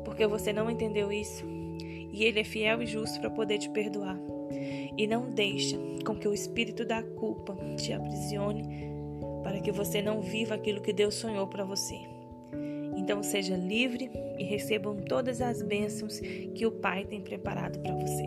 porque 0.05 0.25
você 0.27 0.53
não 0.53 0.71
entendeu 0.71 1.11
isso. 1.11 1.47
E 2.12 2.25
Ele 2.25 2.41
é 2.41 2.45
fiel 2.45 2.83
e 2.83 2.87
justo 2.87 3.19
para 3.21 3.31
poder 3.31 3.59
te 3.59 3.71
perdoar. 3.71 4.19
E 4.99 5.07
não 5.07 5.31
deixa 5.31 5.79
com 6.05 6.15
que 6.15 6.29
o 6.29 6.35
espírito 6.35 6.85
da 6.85 7.03
culpa 7.03 7.57
te 7.77 7.93
aprisione 7.93 8.91
para 9.43 9.61
que 9.61 9.73
você 9.73 10.03
não 10.03 10.21
viva 10.21 10.57
aquilo 10.57 10.83
que 10.83 10.93
Deus 10.93 11.15
sonhou 11.15 11.47
para 11.47 11.65
você. 11.65 11.95
Então 12.97 13.23
seja 13.23 13.57
livre 13.57 14.11
e 14.39 14.45
recebam 14.45 14.97
todas 14.97 15.41
as 15.41 15.62
bênçãos 15.62 16.21
que 16.21 16.67
o 16.67 16.73
Pai 16.73 17.07
tem 17.07 17.23
preparado 17.23 17.79
para 17.79 17.97
você. 17.97 18.25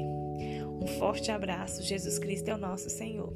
Um 0.81 0.87
forte 0.97 1.31
abraço. 1.31 1.83
Jesus 1.83 2.17
Cristo 2.17 2.49
é 2.49 2.55
o 2.55 2.57
nosso 2.57 2.89
Senhor. 2.89 3.31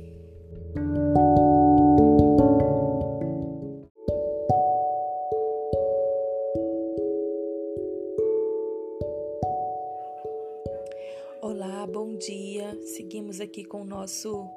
Seguimos 12.82 13.39
aqui 13.39 13.63
com 13.63 13.82
o 13.82 13.86
nosso 13.86 14.50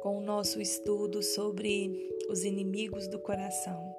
com 0.00 0.18
o 0.18 0.20
nosso 0.20 0.60
estudo 0.60 1.22
sobre 1.22 2.10
os 2.28 2.44
inimigos 2.44 3.08
do 3.08 3.18
coração. 3.18 3.94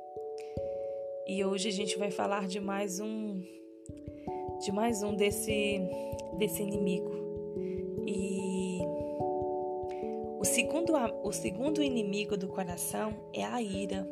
E 1.27 1.43
hoje 1.43 1.69
a 1.69 1.71
gente 1.71 1.97
vai 1.97 2.11
falar 2.11 2.47
de 2.47 2.59
mais 2.59 2.99
um 2.99 3.41
de 4.61 4.71
mais 4.71 5.03
um 5.03 5.15
desse 5.15 5.81
desse 6.37 6.61
inimigo. 6.61 7.11
E 8.07 8.79
o 10.39 10.45
segundo 10.45 10.93
o 11.23 11.31
segundo 11.33 11.83
inimigo 11.83 12.37
do 12.37 12.47
coração 12.47 13.13
é 13.33 13.43
a 13.43 13.61
ira. 13.61 14.07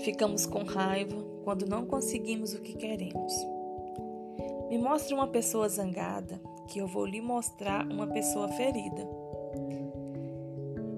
Ficamos 0.00 0.46
com 0.46 0.62
raiva 0.62 1.16
quando 1.44 1.66
não 1.66 1.84
conseguimos 1.84 2.54
o 2.54 2.60
que 2.60 2.74
queremos. 2.74 3.51
Me 4.72 4.78
mostre 4.78 5.12
uma 5.12 5.26
pessoa 5.26 5.68
zangada, 5.68 6.40
que 6.66 6.78
eu 6.78 6.86
vou 6.86 7.04
lhe 7.04 7.20
mostrar 7.20 7.86
uma 7.86 8.06
pessoa 8.06 8.48
ferida. 8.48 9.06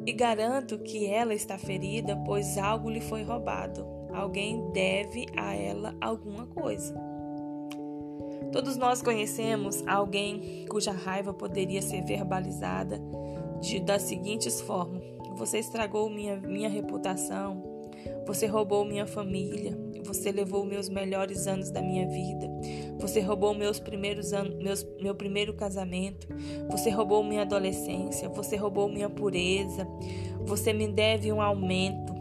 E 0.06 0.12
garanto 0.12 0.78
que 0.78 1.06
ela 1.06 1.34
está 1.34 1.58
ferida, 1.58 2.16
pois 2.24 2.56
algo 2.56 2.88
lhe 2.88 3.00
foi 3.00 3.24
roubado. 3.24 3.84
Alguém 4.12 4.70
deve 4.70 5.26
a 5.36 5.56
ela 5.56 5.92
alguma 6.00 6.46
coisa. 6.46 6.94
Todos 8.52 8.76
nós 8.76 9.02
conhecemos 9.02 9.82
alguém 9.88 10.66
cuja 10.70 10.92
raiva 10.92 11.34
poderia 11.34 11.82
ser 11.82 12.04
verbalizada 12.04 13.02
de, 13.60 13.80
das 13.80 14.02
seguintes 14.02 14.60
formas: 14.60 15.02
Você 15.34 15.58
estragou 15.58 16.08
minha, 16.08 16.36
minha 16.36 16.68
reputação, 16.68 17.60
você 18.24 18.46
roubou 18.46 18.84
minha 18.84 19.04
família, 19.04 19.76
você 20.04 20.30
levou 20.30 20.64
meus 20.64 20.88
melhores 20.88 21.48
anos 21.48 21.72
da 21.72 21.82
minha 21.82 22.06
vida, 22.06 22.48
você 22.98 23.20
roubou 23.20 23.54
meus 23.54 23.78
primeiros 23.78 24.32
anos, 24.32 24.54
meus, 24.56 24.86
meu 25.00 25.14
primeiro 25.14 25.54
casamento, 25.54 26.28
você 26.70 26.90
roubou 26.90 27.22
minha 27.22 27.42
adolescência, 27.42 28.28
você 28.28 28.56
roubou 28.56 28.88
minha 28.88 29.10
pureza, 29.10 29.86
você 30.40 30.72
me 30.72 30.88
deve 30.88 31.32
um 31.32 31.40
aumento. 31.40 32.14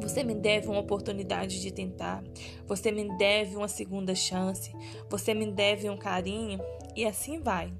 Você 0.00 0.22
me 0.22 0.34
deve 0.34 0.68
uma 0.68 0.78
oportunidade 0.78 1.60
de 1.60 1.72
tentar. 1.72 2.22
Você 2.66 2.90
me 2.90 3.16
deve 3.18 3.56
uma 3.56 3.68
segunda 3.68 4.14
chance. 4.14 4.72
Você 5.10 5.34
me 5.34 5.50
deve 5.50 5.90
um 5.90 5.98
carinho. 5.98 6.60
E 6.96 7.04
assim 7.04 7.40
vai. 7.40 7.72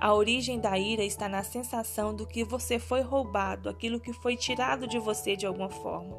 A 0.00 0.14
origem 0.14 0.58
da 0.58 0.78
ira 0.78 1.04
está 1.04 1.28
na 1.28 1.42
sensação 1.42 2.14
do 2.14 2.26
que 2.26 2.42
você 2.42 2.78
foi 2.78 3.02
roubado, 3.02 3.68
aquilo 3.68 4.00
que 4.00 4.14
foi 4.14 4.34
tirado 4.34 4.86
de 4.86 4.98
você 4.98 5.36
de 5.36 5.44
alguma 5.44 5.68
forma, 5.68 6.16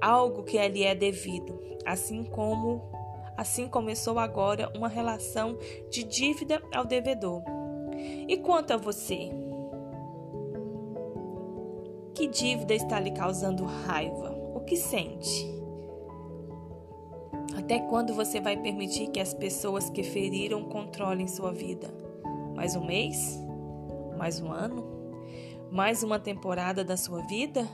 algo 0.00 0.42
que 0.42 0.56
lhe 0.68 0.82
é 0.82 0.94
devido, 0.94 1.60
assim 1.84 2.24
como 2.24 2.90
assim 3.36 3.68
começou 3.68 4.18
agora 4.18 4.70
uma 4.76 4.88
relação 4.88 5.56
de 5.90 6.02
dívida 6.04 6.62
ao 6.72 6.84
devedor. 6.84 7.42
E 8.28 8.36
quanto 8.38 8.72
a 8.72 8.76
você? 8.76 9.30
Que 12.14 12.26
dívida 12.26 12.74
está 12.74 13.00
lhe 13.00 13.10
causando 13.10 13.64
raiva? 13.64 14.30
O 14.54 14.60
que 14.60 14.76
sente? 14.76 15.50
Até 17.56 17.78
quando 17.78 18.14
você 18.14 18.40
vai 18.40 18.56
permitir 18.56 19.08
que 19.08 19.20
as 19.20 19.32
pessoas 19.32 19.88
que 19.88 20.02
feriram 20.02 20.64
controlem 20.64 21.28
sua 21.28 21.52
vida? 21.52 21.92
Mais 22.54 22.76
um 22.76 22.84
mês? 22.84 23.42
Mais 24.18 24.40
um 24.40 24.50
ano? 24.50 24.84
Mais 25.70 26.02
uma 26.02 26.18
temporada 26.18 26.84
da 26.84 26.96
sua 26.96 27.22
vida? 27.22 27.66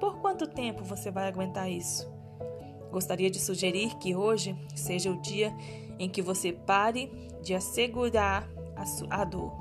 Por 0.00 0.18
quanto 0.18 0.46
tempo 0.46 0.82
você 0.82 1.10
vai 1.10 1.28
aguentar 1.28 1.70
isso? 1.70 2.13
Gostaria 2.94 3.28
de 3.28 3.40
sugerir 3.40 3.96
que 3.96 4.14
hoje 4.14 4.54
seja 4.72 5.10
o 5.10 5.20
dia 5.20 5.52
em 5.98 6.08
que 6.08 6.22
você 6.22 6.52
pare 6.52 7.10
de 7.42 7.52
assegurar 7.52 8.48
a, 8.76 9.20
a 9.22 9.24
dor. 9.24 9.52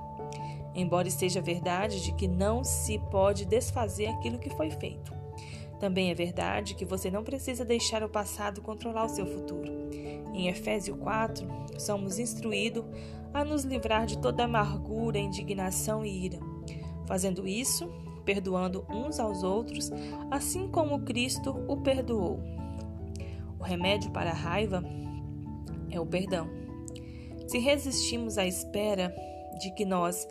Embora 0.75 1.09
seja 1.09 1.41
verdade 1.41 2.03
de 2.03 2.13
que 2.13 2.27
não 2.27 2.63
se 2.63 2.99
pode 3.09 3.43
desfazer 3.45 4.05
aquilo 4.05 4.37
que 4.37 4.51
foi 4.51 4.69
feito. 4.69 5.11
Também 5.79 6.11
é 6.11 6.13
verdade 6.13 6.75
que 6.75 6.85
você 6.85 7.09
não 7.09 7.23
precisa 7.23 7.65
deixar 7.65 8.03
o 8.03 8.09
passado 8.09 8.61
controlar 8.61 9.05
o 9.05 9.09
seu 9.09 9.25
futuro. 9.25 9.89
Em 10.31 10.47
Efésios 10.47 10.99
4, 10.99 11.47
somos 11.79 12.19
instruídos 12.19 12.85
a 13.33 13.43
nos 13.43 13.63
livrar 13.63 14.05
de 14.05 14.19
toda 14.19 14.43
amargura, 14.43 15.17
indignação 15.17 16.05
e 16.05 16.25
ira. 16.25 16.37
Fazendo 17.07 17.47
isso, 17.47 17.91
perdoando 18.23 18.85
uns 18.91 19.19
aos 19.19 19.41
outros, 19.41 19.91
assim 20.29 20.67
como 20.67 20.99
Cristo 20.99 21.65
o 21.67 21.77
perdoou. 21.77 22.39
O 23.63 23.65
remédio 23.65 24.11
para 24.11 24.31
a 24.31 24.33
raiva 24.33 24.83
é 25.89 25.97
o 25.97 26.05
perdão. 26.05 26.49
Se 27.47 27.59
resistimos 27.59 28.37
à 28.37 28.45
espera 28.45 29.15
de 29.57 29.73
que 29.73 29.85
nós 29.85 30.27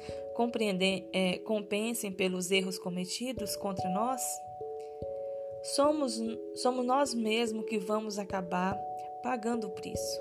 é, 1.14 1.38
compensem 1.38 2.12
pelos 2.12 2.50
erros 2.50 2.78
cometidos 2.78 3.56
contra 3.56 3.88
nós, 3.88 4.20
somos, 5.62 6.20
somos 6.56 6.84
nós 6.84 7.14
mesmos 7.14 7.64
que 7.64 7.78
vamos 7.78 8.18
acabar 8.18 8.78
pagando 9.22 9.66
o 9.66 9.70
preço. 9.70 10.20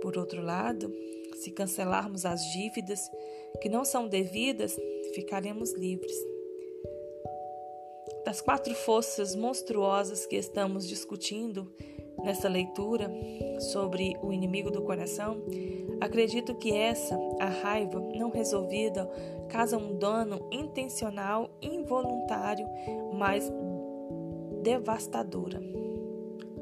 Por 0.00 0.16
outro 0.16 0.40
lado, 0.40 0.90
se 1.34 1.50
cancelarmos 1.50 2.24
as 2.24 2.40
dívidas 2.54 3.10
que 3.60 3.68
não 3.68 3.84
são 3.84 4.08
devidas, 4.08 4.74
ficaremos 5.14 5.74
livres. 5.74 6.16
Das 8.30 8.40
quatro 8.40 8.72
forças 8.76 9.34
monstruosas 9.34 10.24
que 10.24 10.36
estamos 10.36 10.86
discutindo 10.86 11.74
nessa 12.22 12.48
leitura 12.48 13.10
sobre 13.58 14.16
o 14.22 14.32
inimigo 14.32 14.70
do 14.70 14.82
coração, 14.82 15.42
acredito 16.00 16.54
que 16.54 16.70
essa, 16.72 17.18
a 17.40 17.46
raiva 17.46 17.98
não 18.14 18.30
resolvida, 18.30 19.04
causa 19.48 19.76
um 19.76 19.98
dano 19.98 20.46
intencional, 20.52 21.50
involuntário, 21.60 22.68
mas 23.18 23.50
devastadora. 24.62 25.58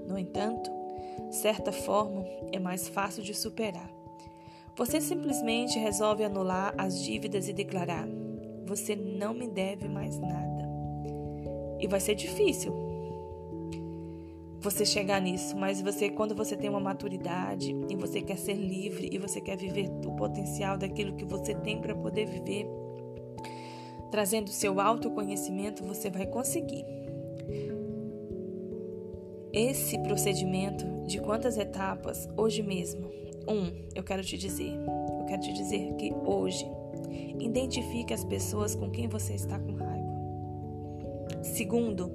No 0.09 0.18
entanto, 0.18 0.70
certa 1.31 1.70
forma 1.70 2.24
é 2.50 2.59
mais 2.59 2.88
fácil 2.88 3.22
de 3.22 3.35
superar. 3.35 3.92
Você 4.74 5.02
simplesmente 5.02 5.78
resolve 5.78 6.24
anular 6.24 6.72
as 6.78 6.98
dívidas 7.02 7.46
e 7.46 7.52
declarar: 7.52 8.09
Você 8.64 8.96
não 8.96 9.35
me 9.35 9.46
deve 9.46 9.87
mais 9.87 10.18
nada. 10.18 10.67
E 11.79 11.87
vai 11.87 12.01
ser 12.01 12.14
difícil 12.14 12.73
você 14.61 14.85
chegar 14.85 15.21
nisso, 15.21 15.57
mas 15.57 15.81
você 15.81 16.11
quando 16.11 16.35
você 16.35 16.57
tem 16.57 16.69
uma 16.69 16.81
maturidade 16.81 17.75
e 17.88 17.95
você 17.95 18.21
quer 18.21 18.37
ser 18.37 18.55
livre 18.55 19.09
e 19.12 19.19
você 19.19 19.41
quer 19.41 19.57
viver 19.57 19.88
o 20.05 20.17
potencial 20.17 20.77
daquilo 20.77 21.14
que 21.14 21.25
você 21.25 21.55
tem 21.55 21.81
para 21.81 21.95
poder 21.95 22.27
viver, 22.27 22.67
trazendo 24.11 24.51
seu 24.51 24.81
autoconhecimento, 24.81 25.85
você 25.85 26.11
vai 26.11 26.27
conseguir. 26.27 26.85
Esse 29.53 29.99
procedimento 30.01 30.85
de 31.07 31.21
quantas 31.21 31.57
etapas 31.57 32.29
hoje 32.37 32.62
mesmo 32.62 33.19
um, 33.49 33.73
eu 33.95 34.05
quero 34.05 34.23
te 34.23 34.37
dizer, 34.37 34.75
eu 35.19 35.25
quero 35.27 35.41
te 35.41 35.53
dizer 35.55 35.95
que 35.95 36.12
hoje, 36.27 36.67
identifique 37.41 38.12
as 38.12 38.23
pessoas 38.23 38.75
com 38.75 38.91
quem 38.91 39.09
você 39.09 39.35
está 39.35 39.59
com 39.59 39.73
raiva. 39.73 39.98
Segundo, 41.42 42.11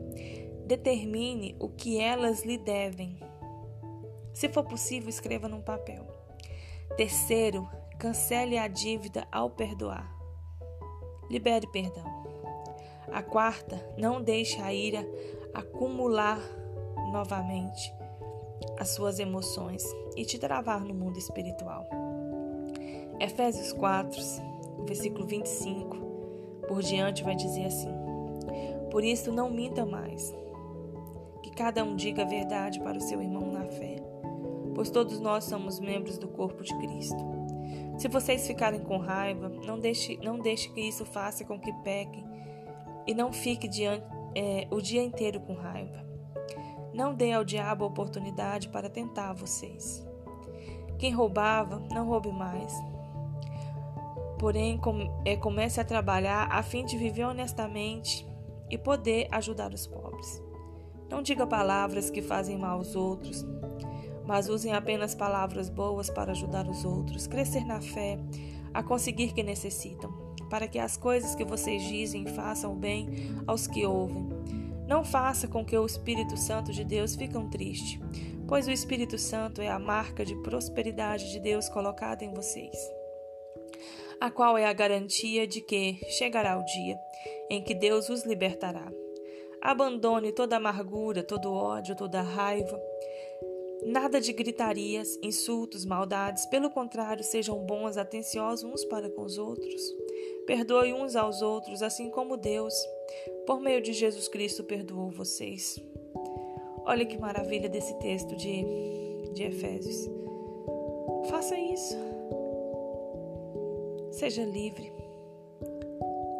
determine 0.66 1.56
o 1.60 1.70
que 1.70 2.00
elas 2.00 2.44
lhe 2.44 2.58
devem. 2.58 3.18
Se 4.34 4.50
for 4.50 4.64
possível, 4.64 5.10
escreva 5.10 5.48
num 5.48 5.62
papel. 5.62 6.06
Terceiro, 6.98 7.68
cancele 8.00 8.58
a 8.58 8.68
dívida 8.68 9.28
ao 9.32 9.50
perdoar. 9.50 10.12
Libere 11.30 11.68
perdão. 11.68 12.24
A 13.12 13.22
quarta, 13.22 13.84
não 13.98 14.22
deixe 14.22 14.62
a 14.62 14.74
ira 14.74 15.06
acumular 15.54 16.40
novamente 17.12 17.94
as 18.78 18.90
suas 18.90 19.20
emoções 19.20 19.84
e 20.16 20.26
te 20.26 20.40
travar 20.40 20.84
no 20.84 20.94
mundo 20.94 21.18
espiritual. 21.18 21.86
Efésios 23.20 23.72
4, 23.74 24.20
versículo 24.86 25.26
25 25.26 25.98
por 26.68 26.82
diante 26.82 27.24
vai 27.24 27.36
dizer 27.36 27.66
assim: 27.66 28.03
Por 28.94 29.04
isso 29.04 29.32
não 29.32 29.50
minta 29.50 29.88
mais, 29.88 30.32
que 31.42 31.50
cada 31.50 31.84
um 31.84 31.96
diga 31.96 32.22
a 32.22 32.28
verdade 32.28 32.80
para 32.80 33.00
o 33.00 33.02
seu 33.02 33.20
irmão 33.20 33.52
na 33.52 33.66
fé, 33.66 33.96
pois 34.76 34.92
todos 34.92 35.20
nós 35.20 35.46
somos 35.46 35.80
membros 35.80 36.20
do 36.20 36.28
corpo 36.28 36.62
de 36.62 36.78
Cristo. 36.78 37.18
Se 37.98 38.08
vocês 38.08 38.46
ficarem 38.46 38.82
com 38.82 39.00
raiva, 39.00 39.50
não 39.50 39.80
deixe, 39.80 40.18
não 40.18 40.38
deixe 40.38 40.70
que 40.70 40.80
isso 40.80 41.06
faça 41.06 41.44
com 41.44 41.60
que 41.60 41.74
pequem 41.82 42.24
e 43.08 43.16
não 43.16 43.34
fique 43.34 43.68
diante, 43.68 44.06
é, 44.36 44.68
o 44.70 44.80
dia 44.80 45.02
inteiro 45.02 45.40
com 45.40 45.56
raiva. 45.56 46.06
Não 46.94 47.16
dê 47.16 47.32
ao 47.32 47.44
diabo 47.44 47.86
a 47.86 47.88
oportunidade 47.88 48.70
para 48.70 48.92
tentar 48.92 49.34
vocês. 49.34 50.08
Quem 51.00 51.12
roubava, 51.12 51.82
não 51.92 52.06
roube 52.06 52.32
mais. 52.32 52.72
Porém, 54.38 54.80
é, 55.26 55.36
comece 55.36 55.82
a 55.82 55.84
trabalhar 55.84 56.48
a 56.52 56.62
fim 56.62 56.86
de 56.86 56.96
viver 56.96 57.24
honestamente 57.24 58.32
e 58.74 58.78
poder 58.78 59.28
ajudar 59.30 59.72
os 59.72 59.86
pobres. 59.86 60.42
Não 61.08 61.22
diga 61.22 61.46
palavras 61.46 62.10
que 62.10 62.24
fazem 62.24 62.58
mal 62.58 62.80
aos 62.80 62.96
outros, 62.96 63.46
mas 64.26 64.50
usem 64.50 64.74
apenas 64.74 65.14
palavras 65.14 65.70
boas 65.70 66.10
para 66.10 66.32
ajudar 66.32 66.68
os 66.68 66.84
outros, 66.84 67.28
crescer 67.28 67.64
na 67.66 67.80
fé, 67.80 68.18
a 68.74 68.82
conseguir 68.82 69.32
que 69.32 69.44
necessitam, 69.44 70.12
para 70.50 70.68
que 70.68 70.80
as 70.80 70.98
coisas 70.98 71.36
que 71.36 71.46
vocês 71.46 71.84
dizem 71.84 72.26
façam 72.26 72.76
bem 72.76 73.36
aos 73.46 73.68
que 73.68 73.86
ouvem. 73.86 74.28
Não 74.88 75.06
faça 75.06 75.48
com 75.48 75.64
que 75.64 75.78
o 75.78 75.86
Espírito 75.86 76.36
Santo 76.36 76.72
de 76.72 76.84
Deus 76.84 77.16
fique 77.16 77.38
triste, 77.52 78.02
pois 78.48 78.68
o 78.68 78.72
Espírito 78.72 79.20
Santo 79.20 79.62
é 79.62 79.70
a 79.70 79.78
marca 79.78 80.26
de 80.26 80.36
prosperidade 80.38 81.32
de 81.32 81.40
Deus 81.40 81.70
colocada 81.70 82.26
em 82.26 82.34
vocês, 82.34 82.76
a 84.24 84.32
qual 84.32 84.58
é 84.58 84.64
a 84.64 84.72
garantia 84.72 85.46
de 85.46 85.60
que 85.60 86.00
chegará 86.08 86.58
o 86.58 86.64
dia 86.64 86.98
em 87.50 87.62
que 87.62 87.74
Deus 87.74 88.08
os 88.08 88.24
libertará. 88.24 88.90
Abandone 89.62 90.32
toda 90.32 90.56
amargura, 90.56 91.22
todo 91.22 91.52
ódio, 91.52 91.94
toda 91.94 92.22
raiva. 92.22 92.82
Nada 93.86 94.22
de 94.22 94.32
gritarias, 94.32 95.20
insultos, 95.22 95.84
maldades, 95.84 96.46
pelo 96.46 96.70
contrário, 96.70 97.22
sejam 97.22 97.66
bons, 97.66 97.98
atenciosos 97.98 98.64
uns 98.64 98.86
para 98.86 99.10
com 99.10 99.24
os 99.24 99.38
outros. 99.38 99.82
Perdoe 100.48 100.94
uns 100.94 101.18
aos 101.18 101.42
outros, 101.42 101.84
assim 101.84 102.10
como 102.10 102.38
Deus, 102.38 102.74
por 103.46 103.60
meio 103.60 103.82
de 103.82 103.92
Jesus 103.92 104.30
Cristo, 104.30 104.64
perdoou 104.64 105.12
vocês. 105.12 105.78
Olha 106.86 107.06
que 107.06 107.18
maravilha 107.18 107.68
desse 107.68 107.94
texto 108.00 108.38
de, 108.38 108.64
de 109.34 109.44
Efésios. 109.44 110.10
Faça 111.30 111.60
isso. 111.60 112.13
Seja 114.14 114.46
livre. 114.46 114.94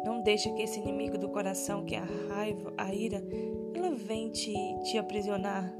Não 0.04 0.22
deixe 0.22 0.48
que 0.52 0.62
esse 0.62 0.78
inimigo 0.78 1.18
do 1.18 1.28
coração, 1.28 1.84
que 1.84 1.96
é 1.96 1.98
a 1.98 2.06
raiva, 2.32 2.72
a 2.78 2.94
ira, 2.94 3.20
ela 3.74 3.90
vem 3.90 4.30
te, 4.30 4.54
te 4.84 4.96
aprisionar. 4.96 5.74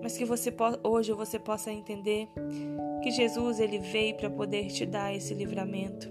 Mas 0.00 0.16
que 0.16 0.24
você 0.24 0.54
hoje 0.84 1.12
você 1.12 1.40
possa 1.40 1.72
entender 1.72 2.28
que 3.02 3.10
Jesus 3.10 3.58
ele 3.58 3.80
veio 3.80 4.16
para 4.16 4.30
poder 4.30 4.68
te 4.68 4.86
dar 4.86 5.12
esse 5.12 5.34
livramento. 5.34 6.08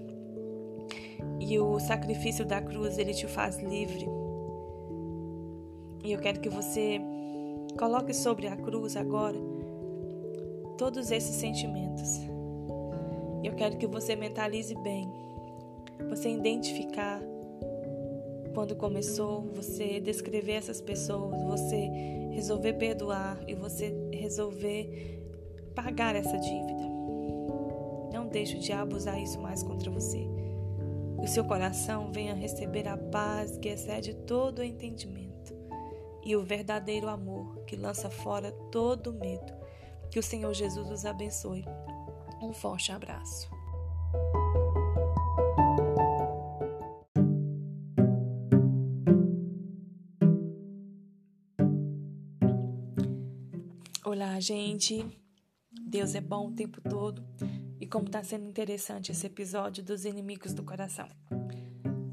E 1.40 1.58
o 1.58 1.80
sacrifício 1.80 2.44
da 2.44 2.60
cruz 2.60 2.98
ele 2.98 3.14
te 3.14 3.26
faz 3.26 3.56
livre. 3.58 4.06
E 6.04 6.12
eu 6.12 6.18
quero 6.20 6.38
que 6.38 6.50
você 6.50 7.00
coloque 7.78 8.12
sobre 8.12 8.46
a 8.46 8.56
cruz 8.56 8.94
agora 8.94 9.38
todos 10.76 11.10
esses 11.10 11.36
sentimentos. 11.36 12.31
Eu 13.42 13.54
quero 13.54 13.76
que 13.76 13.86
você 13.86 14.14
mentalize 14.14 14.74
bem. 14.76 15.10
Você 16.08 16.30
identificar 16.30 17.20
quando 18.54 18.76
começou, 18.76 19.42
você 19.54 19.98
descrever 19.98 20.52
essas 20.52 20.80
pessoas, 20.80 21.42
você 21.42 21.88
resolver 22.30 22.74
perdoar 22.74 23.38
e 23.48 23.54
você 23.54 23.94
resolver 24.12 25.20
pagar 25.74 26.14
essa 26.14 26.36
dívida. 26.38 26.82
Não 28.12 28.28
deixe 28.28 28.56
o 28.56 28.60
diabo 28.60 28.96
usar 28.96 29.18
isso 29.18 29.40
mais 29.40 29.62
contra 29.62 29.90
você. 29.90 30.26
Que 31.18 31.24
o 31.24 31.28
seu 31.28 31.44
coração 31.44 32.12
venha 32.12 32.34
receber 32.34 32.86
a 32.88 32.96
paz 32.96 33.56
que 33.56 33.68
excede 33.68 34.14
todo 34.14 34.58
o 34.58 34.64
entendimento 34.64 35.54
e 36.24 36.36
o 36.36 36.42
verdadeiro 36.42 37.08
amor 37.08 37.64
que 37.64 37.76
lança 37.76 38.10
fora 38.10 38.52
todo 38.70 39.12
medo. 39.12 39.52
Que 40.10 40.18
o 40.18 40.22
Senhor 40.22 40.52
Jesus 40.52 40.90
os 40.90 41.04
abençoe. 41.04 41.64
Um 42.42 42.52
forte 42.52 42.90
abraço. 42.90 43.48
Olá, 54.04 54.40
gente. 54.40 55.06
Deus 55.86 56.16
é 56.16 56.20
bom 56.20 56.48
o 56.48 56.52
tempo 56.52 56.80
todo 56.80 57.24
e 57.80 57.86
como 57.86 58.06
está 58.06 58.24
sendo 58.24 58.44
interessante 58.44 59.12
esse 59.12 59.24
episódio 59.24 59.84
dos 59.84 60.04
inimigos 60.04 60.52
do 60.52 60.64
coração. 60.64 61.08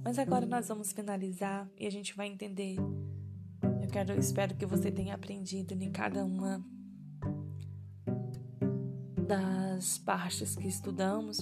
Mas 0.04 0.20
agora 0.20 0.46
nós 0.46 0.68
vamos 0.68 0.92
finalizar 0.92 1.68
e 1.76 1.88
a 1.88 1.90
gente 1.90 2.16
vai 2.16 2.28
entender. 2.28 2.76
Eu 3.82 3.90
quero, 3.92 4.14
espero 4.14 4.56
que 4.56 4.66
você 4.68 4.92
tenha 4.92 5.16
aprendido 5.16 5.74
em 5.74 5.92
cada 5.92 6.24
uma 6.24 6.64
das 9.30 10.00
partes 10.00 10.56
que 10.56 10.68
estudamos. 10.68 11.38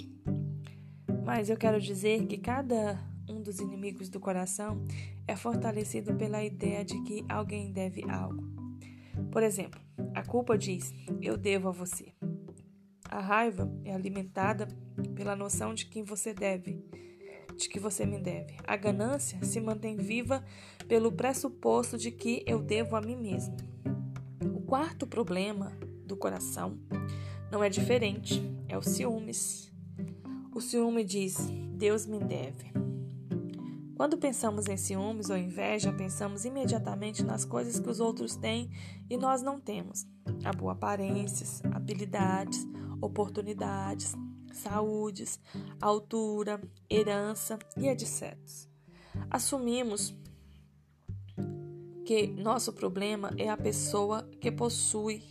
Mas 1.24 1.50
eu 1.50 1.56
quero 1.56 1.80
dizer 1.80 2.28
que 2.28 2.38
cada 2.38 3.02
um 3.30 3.42
dos 3.42 3.60
inimigos 3.60 4.10
do 4.10 4.20
coração 4.20 4.86
é 5.26 5.38
fortalecido 5.38 6.14
pela 6.16 6.44
ideia 6.44 6.84
de 6.84 7.02
que 7.04 7.24
alguém 7.30 7.72
deve 7.72 8.04
algo. 8.10 8.44
Por 9.32 9.42
exemplo, 9.42 9.80
a 10.14 10.22
culpa 10.22 10.58
diz: 10.58 10.94
eu 11.22 11.38
devo 11.38 11.70
a 11.70 11.72
você. 11.72 12.14
A 13.10 13.22
raiva 13.22 13.72
é 13.86 13.94
alimentada 13.94 14.68
pela 15.16 15.34
noção 15.34 15.74
de 15.74 15.86
quem 15.86 16.04
você 16.04 16.34
deve, 16.34 16.84
de 17.56 17.70
que 17.70 17.80
você 17.80 18.06
me 18.06 18.20
deve. 18.20 18.58
A 18.68 18.76
ganância 18.76 19.42
se 19.46 19.62
mantém 19.62 19.96
viva 19.96 20.44
pelo 20.90 21.10
pressuposto 21.10 21.98
de 21.98 22.12
que 22.12 22.44
eu 22.46 22.62
devo 22.62 22.98
a 22.98 23.02
mim 23.02 23.16
mesmo. 23.16 23.56
O 24.54 24.60
quarto 24.60 25.08
problema 25.08 25.72
do 26.06 26.18
coração 26.18 26.78
não 27.52 27.64
é 27.64 27.70
diferente, 27.70 28.42
é 28.68 28.78
o 28.78 28.82
ciúmes. 28.82 29.72
O 30.54 30.60
ciúme 30.60 31.04
diz: 31.04 31.38
Deus 31.76 32.06
me 32.06 32.20
deve. 32.20 32.72
Quando 33.96 34.18
pensamos 34.18 34.68
em 34.68 34.78
ciúmes 34.78 35.30
ou 35.30 35.38
inveja, 35.38 35.92
pensamos 35.92 36.46
imediatamente 36.46 37.24
nas 37.24 37.44
coisas 37.44 37.80
que 37.80 37.90
os 37.90 38.00
outros 38.00 38.36
têm 38.36 38.70
e 39.10 39.18
nós 39.18 39.42
não 39.42 39.60
temos: 39.60 40.06
a 40.44 40.52
boa 40.52 40.74
aparências, 40.74 41.64
habilidades, 41.72 42.68
oportunidades, 43.02 44.14
saúdes, 44.54 45.40
altura, 45.82 46.62
herança 46.90 47.58
e 47.76 47.88
etc. 47.88 48.38
Assumimos 49.30 50.16
que 52.06 52.28
nosso 52.28 52.72
problema 52.74 53.34
é 53.38 53.50
a 53.50 53.58
pessoa 53.58 54.30
que 54.40 54.52
possui, 54.52 55.24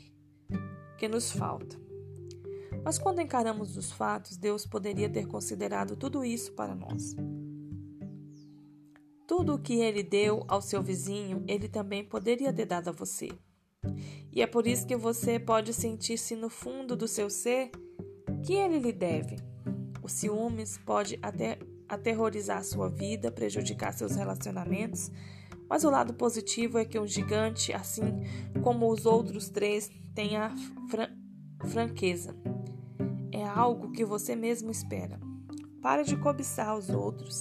que 0.99 1.09
nos 1.09 1.31
falta. 1.31 1.86
Mas 2.87 2.99
quando 2.99 3.21
encaramos 3.21 3.77
os 3.77 3.91
fatos, 3.91 4.37
Deus 4.37 4.65
poderia 4.65 5.11
ter 5.11 5.27
considerado 5.27 5.97
tudo 5.97 6.25
isso 6.25 6.53
para 6.53 6.73
nós. 6.73 7.17
Tudo 9.27 9.55
o 9.55 9.59
que 9.59 9.81
ele 9.81 10.05
deu 10.05 10.45
ao 10.47 10.63
seu 10.63 10.81
vizinho, 10.81 11.43
ele 11.49 11.69
também 11.69 12.05
poderia 12.05 12.53
ter 12.53 12.65
dado 12.65 12.91
a 12.91 12.93
você. 12.93 13.29
E 14.33 14.41
é 14.41 14.47
por 14.47 14.69
isso 14.69 14.87
que 14.87 14.95
você 14.95 15.37
pode 15.37 15.75
sentir-se 15.75 16.37
no 16.37 16.49
fundo 16.49 16.95
do 16.95 17.09
seu 17.09 17.29
ser 17.29 17.73
que 18.45 18.55
ele 18.55 18.79
lhe 18.79 18.93
deve. 18.93 19.35
O 20.01 20.09
ciúmes 20.09 20.79
pode 20.79 21.19
até 21.21 21.59
aterrorizar 21.89 22.63
sua 22.63 22.89
vida, 22.89 23.33
prejudicar 23.33 23.93
seus 23.95 24.15
relacionamentos, 24.15 25.11
mas 25.69 25.83
o 25.83 25.91
lado 25.91 26.15
positivo 26.15 26.79
é 26.79 26.85
que 26.85 27.01
um 27.01 27.07
gigante, 27.07 27.73
assim 27.73 28.23
como 28.63 28.89
os 28.89 29.07
outros 29.07 29.49
três, 29.49 29.91
tem 30.15 30.37
a 30.37 30.55
fran 30.89 31.09
franqueza. 31.69 32.33
Algo 33.57 33.91
que 33.91 34.05
você 34.05 34.37
mesmo 34.37 34.71
espera. 34.71 35.19
Pare 35.81 36.05
de 36.05 36.15
cobiçar 36.15 36.77
os 36.77 36.91
outros. 36.91 37.41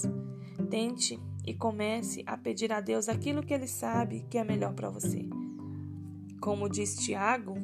Tente 0.70 1.20
e 1.44 1.52
comece 1.52 2.24
a 2.26 2.38
pedir 2.38 2.72
a 2.72 2.80
Deus 2.80 3.06
aquilo 3.06 3.42
que 3.42 3.52
Ele 3.52 3.68
sabe 3.68 4.24
que 4.30 4.38
é 4.38 4.42
melhor 4.42 4.72
para 4.72 4.88
você. 4.88 5.28
Como 6.40 6.70
diz 6.70 6.96
Tiago, 6.96 7.54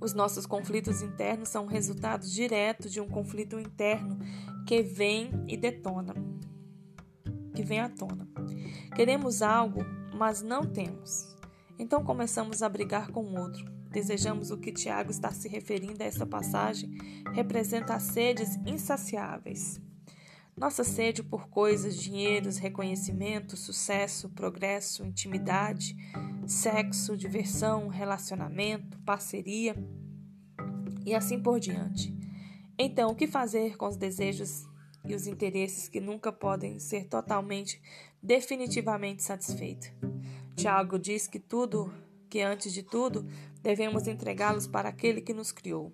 os 0.00 0.14
nossos 0.14 0.46
conflitos 0.46 1.02
internos 1.02 1.48
são 1.48 1.66
resultados 1.66 2.30
diretos 2.30 2.92
de 2.92 3.00
um 3.00 3.08
conflito 3.08 3.58
interno 3.58 4.20
que 4.64 4.84
vem 4.84 5.32
e 5.48 5.56
detona, 5.56 6.14
que 7.56 7.64
vem 7.64 7.80
à 7.80 7.88
tona. 7.88 8.28
Queremos 8.94 9.42
algo, 9.42 9.80
mas 10.16 10.42
não 10.42 10.64
temos. 10.64 11.36
Então 11.76 12.04
começamos 12.04 12.62
a 12.62 12.68
brigar 12.68 13.10
com 13.10 13.24
o 13.24 13.40
outro. 13.40 13.75
Desejamos 13.90 14.50
o 14.50 14.58
que 14.58 14.72
Tiago 14.72 15.10
está 15.10 15.30
se 15.30 15.48
referindo 15.48 16.02
a 16.02 16.06
essa 16.06 16.26
passagem 16.26 16.90
representa 17.32 17.94
as 17.94 18.02
sedes 18.04 18.56
insaciáveis. 18.66 19.80
Nossa 20.56 20.82
sede 20.82 21.22
por 21.22 21.48
coisas, 21.48 22.00
dinheiros, 22.00 22.56
reconhecimento, 22.56 23.58
sucesso, 23.58 24.30
progresso, 24.30 25.04
intimidade, 25.04 25.94
sexo, 26.46 27.14
diversão, 27.14 27.88
relacionamento, 27.88 28.98
parceria 29.00 29.76
e 31.04 31.14
assim 31.14 31.42
por 31.42 31.60
diante. 31.60 32.16
Então, 32.78 33.10
o 33.10 33.14
que 33.14 33.26
fazer 33.26 33.76
com 33.76 33.86
os 33.86 33.96
desejos 33.96 34.66
e 35.04 35.14
os 35.14 35.26
interesses 35.26 35.88
que 35.88 36.00
nunca 36.00 36.32
podem 36.32 36.78
ser 36.78 37.04
totalmente, 37.04 37.80
definitivamente 38.22 39.22
satisfeitos? 39.22 39.90
Tiago 40.54 40.98
diz 40.98 41.26
que 41.26 41.38
tudo, 41.38 41.92
que 42.30 42.40
antes 42.40 42.72
de 42.72 42.82
tudo, 42.82 43.26
devemos 43.66 44.06
entregá-los 44.06 44.68
para 44.68 44.90
aquele 44.90 45.20
que 45.20 45.34
nos 45.34 45.50
criou. 45.50 45.92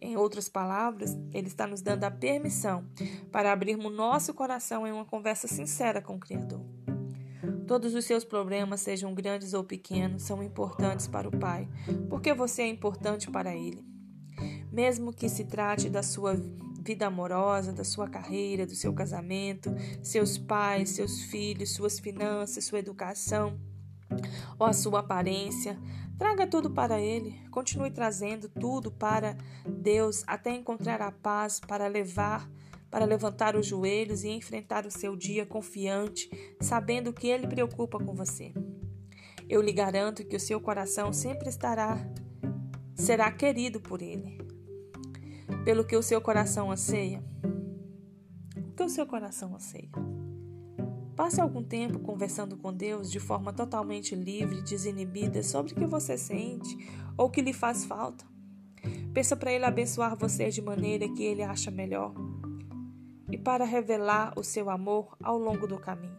Em 0.00 0.16
outras 0.16 0.48
palavras, 0.48 1.18
Ele 1.34 1.48
está 1.48 1.66
nos 1.66 1.82
dando 1.82 2.04
a 2.04 2.12
permissão 2.12 2.86
para 3.32 3.50
abrirmos 3.50 3.92
nosso 3.92 4.32
coração 4.32 4.86
em 4.86 4.92
uma 4.92 5.04
conversa 5.04 5.48
sincera 5.48 6.00
com 6.00 6.14
o 6.14 6.20
Criador. 6.20 6.64
Todos 7.66 7.92
os 7.96 8.04
seus 8.04 8.24
problemas, 8.24 8.82
sejam 8.82 9.12
grandes 9.14 9.52
ou 9.52 9.64
pequenos, 9.64 10.22
são 10.22 10.44
importantes 10.44 11.08
para 11.08 11.28
o 11.28 11.36
Pai, 11.36 11.68
porque 12.08 12.32
você 12.32 12.62
é 12.62 12.68
importante 12.68 13.28
para 13.28 13.52
Ele. 13.52 13.84
Mesmo 14.70 15.12
que 15.12 15.28
se 15.28 15.44
trate 15.44 15.90
da 15.90 16.04
sua 16.04 16.36
vida 16.80 17.08
amorosa, 17.08 17.72
da 17.72 17.82
sua 17.82 18.08
carreira, 18.08 18.64
do 18.64 18.76
seu 18.76 18.92
casamento, 18.92 19.74
seus 20.04 20.38
pais, 20.38 20.90
seus 20.90 21.22
filhos, 21.22 21.74
suas 21.74 21.98
finanças, 21.98 22.64
sua 22.64 22.78
educação 22.78 23.58
ou 24.58 24.66
a 24.66 24.72
sua 24.72 25.00
aparência, 25.00 25.78
Traga 26.18 26.48
tudo 26.48 26.68
para 26.68 27.00
Ele, 27.00 27.40
continue 27.48 27.92
trazendo 27.92 28.48
tudo 28.48 28.90
para 28.90 29.36
Deus 29.64 30.24
até 30.26 30.52
encontrar 30.52 31.00
a 31.00 31.12
paz 31.12 31.60
para 31.60 31.86
levar, 31.86 32.50
para 32.90 33.04
levantar 33.04 33.54
os 33.54 33.64
joelhos 33.64 34.24
e 34.24 34.28
enfrentar 34.28 34.84
o 34.84 34.90
seu 34.90 35.14
dia 35.14 35.46
confiante, 35.46 36.28
sabendo 36.60 37.12
que 37.12 37.28
Ele 37.28 37.46
preocupa 37.46 37.98
com 37.98 38.14
você. 38.14 38.52
Eu 39.48 39.62
lhe 39.62 39.72
garanto 39.72 40.24
que 40.26 40.36
o 40.36 40.40
seu 40.40 40.60
coração 40.60 41.12
sempre 41.12 41.48
estará, 41.48 41.96
será 42.96 43.30
querido 43.30 43.80
por 43.80 44.02
Ele. 44.02 44.38
Pelo 45.64 45.84
que 45.84 45.96
o 45.96 46.02
seu 46.02 46.20
coração 46.20 46.70
anseia. 46.70 47.22
O 48.56 48.72
que 48.72 48.82
o 48.82 48.88
seu 48.88 49.06
coração 49.06 49.54
anseia? 49.54 50.17
Passe 51.18 51.40
algum 51.40 51.64
tempo 51.64 51.98
conversando 51.98 52.56
com 52.56 52.72
Deus 52.72 53.10
de 53.10 53.18
forma 53.18 53.52
totalmente 53.52 54.14
livre, 54.14 54.62
desinibida 54.62 55.42
sobre 55.42 55.72
o 55.72 55.74
que 55.74 55.84
você 55.84 56.16
sente 56.16 56.78
ou 57.16 57.26
o 57.26 57.28
que 57.28 57.42
lhe 57.42 57.52
faz 57.52 57.84
falta. 57.84 58.24
Peça 59.12 59.34
para 59.34 59.52
Ele 59.52 59.64
abençoar 59.64 60.16
você 60.16 60.48
de 60.48 60.62
maneira 60.62 61.08
que 61.08 61.24
Ele 61.24 61.42
acha 61.42 61.72
melhor. 61.72 62.14
e 63.32 63.36
para 63.36 63.64
revelar 63.64 64.32
o 64.36 64.44
seu 64.44 64.70
amor 64.70 65.16
ao 65.20 65.36
longo 65.36 65.66
do 65.66 65.76
caminho. 65.76 66.16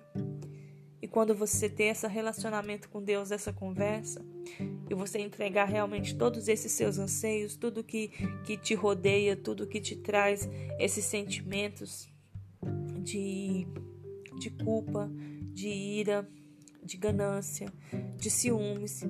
E 1.02 1.08
quando 1.08 1.34
você 1.34 1.70
ter 1.70 1.86
esse 1.86 2.06
relacionamento 2.06 2.90
com 2.90 3.02
Deus, 3.02 3.32
essa 3.32 3.54
conversa, 3.54 4.24
e 4.90 4.94
você 4.94 5.20
entregar 5.20 5.64
realmente 5.66 6.18
todos 6.18 6.50
esses 6.50 6.74
seus 6.74 7.00
anseios, 7.00 7.56
tudo 7.56 7.86
que, 7.86 8.10
que 8.44 8.58
te 8.58 8.76
rodeia, 8.76 9.38
tudo 9.38 9.66
que 9.66 9.80
te 9.80 9.96
traz 9.96 10.48
esses 10.78 11.06
sentimentos 11.06 12.10
de, 13.02 13.66
de 14.40 14.50
culpa, 14.50 15.12
de 15.54 15.68
ira, 15.68 16.28
de 16.84 16.98
ganância, 16.98 17.72
de 18.18 18.32
ciúmes, 18.32 19.04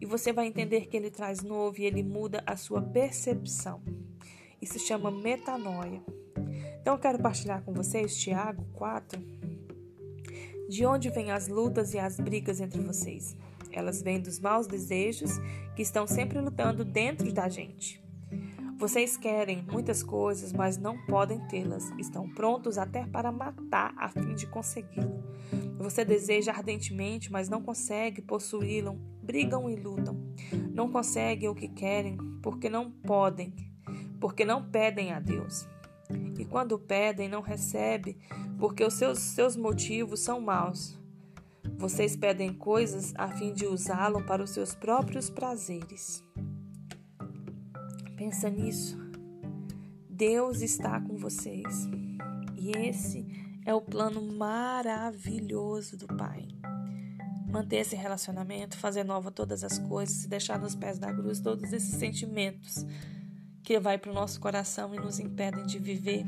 e 0.00 0.06
você 0.06 0.32
vai 0.32 0.46
entender 0.46 0.86
que 0.86 0.96
ele 0.96 1.10
traz 1.10 1.42
novo 1.42 1.80
e 1.80 1.84
ele 1.84 2.02
muda 2.02 2.42
a 2.46 2.56
sua 2.56 2.80
percepção. 2.80 3.82
Isso 4.62 4.78
chama 4.78 5.10
metanoia. 5.10 6.02
Então 6.80 6.94
eu 6.94 6.98
quero 6.98 7.18
partilhar 7.18 7.62
com 7.62 7.72
vocês 7.72 8.16
Tiago 8.16 8.64
4. 8.72 9.20
De 10.68 10.86
onde 10.86 11.10
vêm 11.10 11.30
as 11.30 11.48
lutas 11.48 11.94
e 11.94 11.98
as 11.98 12.18
brigas 12.18 12.60
entre 12.60 12.80
vocês? 12.80 13.36
Elas 13.72 14.00
vêm 14.02 14.20
dos 14.20 14.38
maus 14.38 14.66
desejos 14.66 15.32
que 15.74 15.82
estão 15.82 16.06
sempre 16.06 16.40
lutando 16.40 16.84
dentro 16.84 17.32
da 17.32 17.48
gente. 17.48 18.02
Vocês 18.78 19.16
querem 19.16 19.66
muitas 19.72 20.04
coisas, 20.04 20.52
mas 20.52 20.78
não 20.78 20.96
podem 21.06 21.40
tê-las. 21.48 21.90
Estão 21.98 22.28
prontos 22.28 22.78
até 22.78 23.04
para 23.04 23.32
matar 23.32 23.92
a 23.96 24.08
fim 24.08 24.36
de 24.36 24.46
consegui-lo. 24.46 25.20
Você 25.78 26.04
deseja 26.04 26.52
ardentemente, 26.52 27.30
mas 27.32 27.48
não 27.48 27.60
consegue 27.60 28.22
possuí-lo. 28.22 28.94
Brigam 29.20 29.68
e 29.68 29.74
lutam. 29.74 30.32
Não 30.72 30.88
conseguem 30.92 31.48
o 31.48 31.56
que 31.56 31.66
querem 31.66 32.16
porque 32.40 32.70
não 32.70 32.88
podem, 32.88 33.52
porque 34.20 34.44
não 34.44 34.70
pedem 34.70 35.12
a 35.12 35.18
Deus. 35.18 35.68
E 36.38 36.44
quando 36.44 36.78
pedem, 36.78 37.28
não 37.28 37.40
recebem, 37.42 38.16
porque 38.60 38.84
os 38.84 38.94
seus, 38.94 39.18
seus 39.18 39.56
motivos 39.56 40.20
são 40.20 40.40
maus. 40.40 40.96
Vocês 41.76 42.16
pedem 42.16 42.54
coisas 42.54 43.12
a 43.16 43.26
fim 43.26 43.52
de 43.52 43.66
usá-lo 43.66 44.24
para 44.24 44.44
os 44.44 44.50
seus 44.50 44.72
próprios 44.72 45.28
prazeres. 45.28 46.24
Pensa 48.18 48.50
nisso. 48.50 48.98
Deus 50.10 50.60
está 50.60 51.00
com 51.00 51.16
vocês. 51.16 51.86
E 52.56 52.72
esse 52.72 53.24
é 53.64 53.72
o 53.72 53.80
plano 53.80 54.20
maravilhoso 54.20 55.96
do 55.96 56.08
Pai. 56.08 56.48
Manter 57.48 57.76
esse 57.76 57.94
relacionamento, 57.94 58.76
fazer 58.76 59.04
nova 59.04 59.30
todas 59.30 59.62
as 59.62 59.78
coisas, 59.78 60.26
deixar 60.26 60.58
nos 60.58 60.74
pés 60.74 60.98
da 60.98 61.14
cruz 61.14 61.38
todos 61.40 61.72
esses 61.72 61.94
sentimentos 61.94 62.84
que 63.62 63.78
vai 63.78 63.96
para 63.96 64.10
o 64.10 64.14
nosso 64.14 64.40
coração 64.40 64.92
e 64.92 64.98
nos 64.98 65.20
impedem 65.20 65.64
de 65.64 65.78
viver 65.78 66.26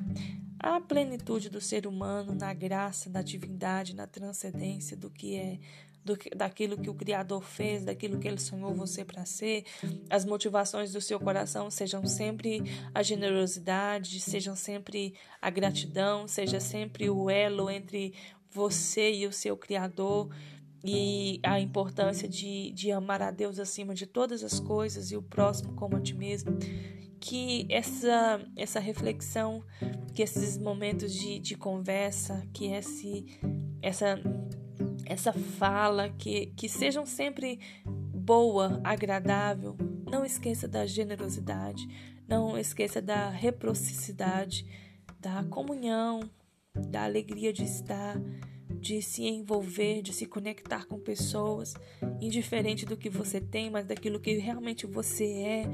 a 0.61 0.81
plenitude 0.81 1.51
do 1.51 1.61
ser 1.61 1.89
humano 1.89 2.35
na 2.35 2.55
graça, 2.55 3.11
na 3.11 3.21
divindade, 3.21 3.97
na 3.97 4.07
transcendência 4.07 4.97
do 4.97 5.11
que 5.11 5.35
é, 5.35 5.59
do, 6.05 6.17
daquilo 6.35 6.79
que 6.79 6.91
o 6.91 6.95
Criador 6.95 7.43
fez, 7.43 7.85
daquilo 7.85 8.19
que 8.19 8.29
Ele 8.29 8.39
sonhou 8.39 8.75
você 8.75 9.05
para 9.05 9.25
ser. 9.25 9.65
As 10.09 10.25
motivações 10.25 10.93
do 10.93 11.01
seu 11.01 11.19
coração 11.21 11.71
sejam 11.71 12.05
sempre 12.07 12.63
a 12.95 13.03
generosidade, 13.03 14.21
sejam 14.21 14.57
sempre 14.57 15.15
a 15.41 15.51
gratidão, 15.51 16.27
seja 16.27 16.61
sempre 16.61 17.11
o 17.11 17.29
elo 17.31 17.71
entre 17.71 18.15
você 18.51 19.13
e 19.13 19.27
o 19.27 19.33
seu 19.33 19.57
Criador 19.57 20.29
e 20.83 21.41
a 21.43 21.61
importância 21.61 22.27
de, 22.27 22.71
de 22.73 22.91
amar 22.91 23.21
a 23.23 23.31
Deus 23.31 23.59
acima 23.59 23.95
de 23.95 24.07
todas 24.07 24.43
as 24.43 24.59
coisas 24.59 25.11
e 25.11 25.17
o 25.17 25.23
próximo 25.23 25.75
como 25.75 25.97
a 25.97 26.01
ti 26.01 26.15
mesmo 26.15 26.57
que 27.21 27.67
essa, 27.69 28.41
essa 28.57 28.81
reflexão, 28.81 29.63
que 30.15 30.23
esses 30.23 30.57
momentos 30.57 31.13
de, 31.13 31.39
de 31.39 31.55
conversa, 31.55 32.43
que 32.53 32.73
esse, 32.73 33.39
essa, 33.83 34.19
essa 35.11 35.33
fala, 35.33 36.09
que, 36.09 36.47
que 36.57 36.69
sejam 36.69 37.05
sempre 37.05 37.59
boa, 37.85 38.81
agradável. 38.85 39.77
Não 40.09 40.25
esqueça 40.25 40.69
da 40.69 40.87
generosidade, 40.87 41.89
não 42.29 42.57
esqueça 42.57 43.03
da 43.03 43.29
reciprocidade, 43.29 44.65
da 45.19 45.43
comunhão, 45.43 46.21
da 46.89 47.03
alegria 47.03 47.53
de 47.53 47.65
estar, 47.65 48.21
de 48.81 49.03
se 49.03 49.25
envolver, 49.25 50.01
de 50.01 50.13
se 50.13 50.27
conectar 50.27 50.87
com 50.87 51.01
pessoas, 51.01 51.75
indiferente 52.21 52.87
do 52.87 52.97
que 52.97 53.11
você 53.11 53.41
tem, 53.41 53.69
mas 53.69 53.87
daquilo 53.87 54.21
que 54.21 54.39
realmente 54.39 54.87
você 54.87 55.25
é 55.25 55.65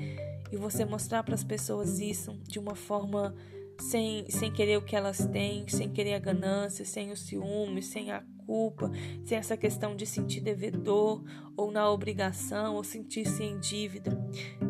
e 0.50 0.56
você 0.56 0.82
mostrar 0.86 1.22
para 1.22 1.34
as 1.34 1.44
pessoas 1.44 2.00
isso 2.00 2.40
de 2.48 2.58
uma 2.58 2.74
forma 2.74 3.34
sem, 3.78 4.30
sem 4.30 4.50
querer 4.50 4.78
o 4.78 4.82
que 4.82 4.96
elas 4.96 5.26
têm, 5.26 5.68
sem 5.68 5.90
querer 5.90 6.14
a 6.14 6.18
ganância, 6.18 6.86
sem 6.86 7.12
o 7.12 7.16
ciúme, 7.16 7.82
sem 7.82 8.10
a 8.10 8.24
culpa, 8.46 8.90
sem 9.24 9.36
essa 9.36 9.56
questão 9.56 9.96
de 9.96 10.06
sentir 10.06 10.40
devedor 10.40 11.22
ou 11.56 11.72
na 11.72 11.90
obrigação 11.90 12.76
ou 12.76 12.84
sentir-se 12.84 13.42
em 13.42 13.58
dívida. 13.58 14.16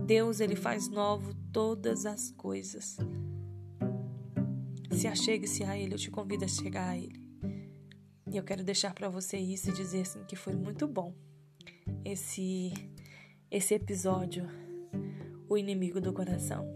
Deus 0.07 0.41
ele 0.41 0.57
faz 0.57 0.89
novo 0.89 1.35
todas 1.53 2.07
as 2.07 2.31
coisas. 2.31 2.97
Se 4.91 5.07
achegue-se 5.07 5.63
a 5.63 5.77
Ele, 5.77 5.93
eu 5.93 5.99
te 5.99 6.11
convido 6.11 6.45
a 6.45 6.49
chegar 6.49 6.89
a 6.89 6.97
Ele. 6.97 7.21
E 8.27 8.37
eu 8.37 8.43
quero 8.43 8.65
deixar 8.65 8.95
para 8.95 9.09
você 9.09 9.37
isso 9.37 9.69
e 9.69 9.73
dizer 9.73 10.01
assim 10.01 10.25
que 10.25 10.35
foi 10.35 10.55
muito 10.55 10.89
bom 10.89 11.15
esse 12.05 12.73
esse 13.51 13.75
episódio 13.75 14.49
o 15.49 15.57
inimigo 15.57 16.01
do 16.01 16.13
coração. 16.13 16.67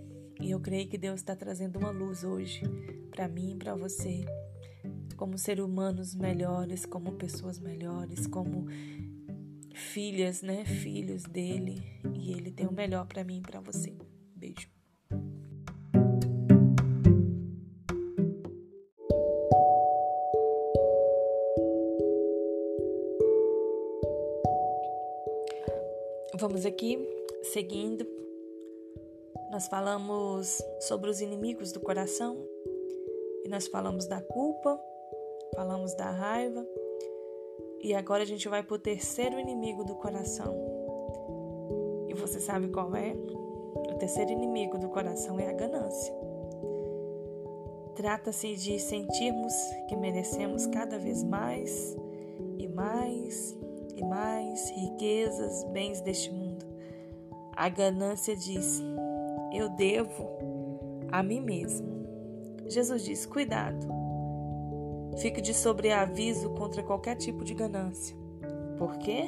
E 0.40 0.50
eu 0.50 0.60
creio 0.60 0.88
que 0.88 0.96
Deus 0.96 1.20
está 1.20 1.34
trazendo 1.34 1.78
uma 1.78 1.90
luz 1.90 2.24
hoje 2.24 2.62
para 3.10 3.28
mim 3.28 3.52
e 3.52 3.56
para 3.56 3.74
você, 3.74 4.24
como 5.20 5.36
ser 5.36 5.60
humanos 5.60 6.14
melhores, 6.14 6.86
como 6.86 7.12
pessoas 7.12 7.58
melhores, 7.58 8.26
como 8.26 8.64
filhas, 9.74 10.40
né, 10.40 10.64
filhos 10.64 11.24
dele, 11.24 11.82
e 12.14 12.32
ele 12.32 12.50
tem 12.50 12.66
o 12.66 12.72
melhor 12.72 13.06
para 13.06 13.22
mim 13.22 13.40
e 13.40 13.42
para 13.42 13.60
você. 13.60 13.94
Beijo. 14.34 14.66
Vamos 26.38 26.64
aqui 26.64 26.98
seguindo 27.42 28.08
nós 29.50 29.66
falamos 29.66 30.62
sobre 30.80 31.10
os 31.10 31.20
inimigos 31.20 31.72
do 31.72 31.80
coração 31.80 32.42
e 33.44 33.48
nós 33.48 33.66
falamos 33.66 34.06
da 34.06 34.22
culpa, 34.22 34.80
falamos 35.54 35.94
da 35.94 36.10
raiva 36.10 36.66
e 37.82 37.94
agora 37.94 38.22
a 38.22 38.26
gente 38.26 38.48
vai 38.48 38.62
para 38.62 38.74
o 38.74 38.78
terceiro 38.78 39.38
inimigo 39.38 39.84
do 39.84 39.94
coração. 39.94 40.54
E 42.08 42.14
você 42.14 42.40
sabe 42.40 42.68
qual 42.68 42.94
é? 42.94 43.14
O 43.14 43.94
terceiro 43.98 44.30
inimigo 44.30 44.78
do 44.78 44.88
coração 44.88 45.38
é 45.38 45.48
a 45.48 45.52
ganância. 45.52 46.14
Trata-se 47.94 48.54
de 48.56 48.78
sentirmos 48.78 49.52
que 49.88 49.96
merecemos 49.96 50.66
cada 50.66 50.98
vez 50.98 51.22
mais 51.22 51.96
e 52.58 52.68
mais 52.68 53.56
e 53.96 54.04
mais 54.04 54.70
riquezas, 54.70 55.64
bens 55.64 56.00
deste 56.00 56.32
mundo. 56.32 56.66
A 57.54 57.68
ganância 57.68 58.36
diz: 58.36 58.82
eu 59.52 59.68
devo 59.70 60.28
a 61.10 61.22
mim 61.22 61.40
mesmo. 61.40 61.88
Jesus 62.66 63.04
diz: 63.04 63.26
cuidado, 63.26 63.86
fique 65.18 65.40
de 65.40 65.52
sobreaviso 65.52 66.50
contra 66.50 66.82
qualquer 66.82 67.16
tipo 67.16 67.44
de 67.44 67.54
ganância. 67.54 68.16
Por 68.78 68.96
quê? 68.98 69.24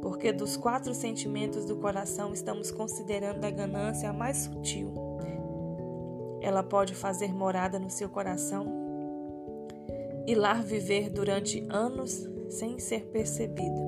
Porque 0.00 0.32
dos 0.32 0.56
quatro 0.56 0.94
sentimentos 0.94 1.64
do 1.64 1.76
coração 1.76 2.32
estamos 2.32 2.70
considerando 2.70 3.44
a 3.44 3.50
ganância 3.50 4.10
a 4.10 4.12
mais 4.12 4.36
sutil. 4.38 4.92
Ela 6.40 6.62
pode 6.62 6.94
fazer 6.94 7.32
morada 7.32 7.78
no 7.78 7.90
seu 7.90 8.08
coração 8.08 8.66
e 10.26 10.34
lá 10.34 10.54
viver 10.54 11.10
durante 11.10 11.66
anos 11.68 12.28
sem 12.48 12.78
ser 12.78 13.06
percebida. 13.06 13.80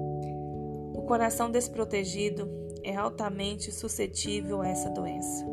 O 0.95 1.03
coração 1.07 1.51
desprotegido 1.51 2.49
é 2.83 2.97
altamente 2.97 3.71
suscetível 3.71 4.63
a 4.63 4.69
essa 4.69 4.91
doença. 4.91 5.47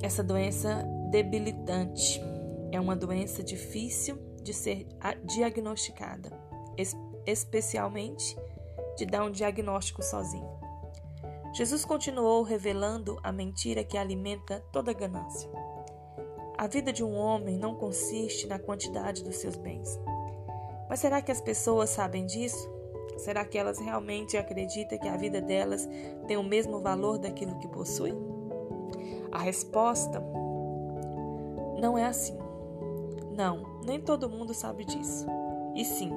Essa 0.00 0.22
doença 0.22 0.86
debilitante 1.10 2.20
é 2.70 2.80
uma 2.80 2.94
doença 2.94 3.42
difícil 3.42 4.18
de 4.42 4.52
ser 4.52 4.86
diagnosticada, 5.24 6.30
especialmente 7.26 8.36
de 8.96 9.06
dar 9.06 9.24
um 9.24 9.30
diagnóstico 9.30 10.02
sozinho. 10.02 10.48
Jesus 11.54 11.84
continuou 11.84 12.42
revelando 12.42 13.18
a 13.22 13.32
mentira 13.32 13.82
que 13.82 13.96
alimenta 13.96 14.62
toda 14.70 14.92
ganância. 14.92 15.50
A 16.56 16.66
vida 16.66 16.92
de 16.92 17.02
um 17.02 17.14
homem 17.14 17.56
não 17.56 17.74
consiste 17.74 18.46
na 18.46 18.58
quantidade 18.58 19.24
dos 19.24 19.36
seus 19.36 19.56
bens. 19.56 19.98
Mas 20.88 21.00
será 21.00 21.22
que 21.22 21.32
as 21.32 21.40
pessoas 21.40 21.90
sabem 21.90 22.26
disso? 22.26 22.68
Será 23.16 23.44
que 23.44 23.58
elas 23.58 23.78
realmente 23.78 24.36
acreditam 24.36 24.98
que 24.98 25.08
a 25.08 25.16
vida 25.16 25.40
delas 25.40 25.88
tem 26.26 26.36
o 26.36 26.42
mesmo 26.42 26.80
valor 26.80 27.18
daquilo 27.18 27.58
que 27.58 27.68
possuem? 27.68 28.14
A 29.32 29.38
resposta 29.38 30.22
Não 31.80 31.96
é 31.96 32.04
assim. 32.04 32.36
Não, 33.36 33.80
nem 33.84 34.00
todo 34.00 34.28
mundo 34.28 34.52
sabe 34.52 34.84
disso. 34.84 35.26
E 35.74 35.84
sim, 35.84 36.10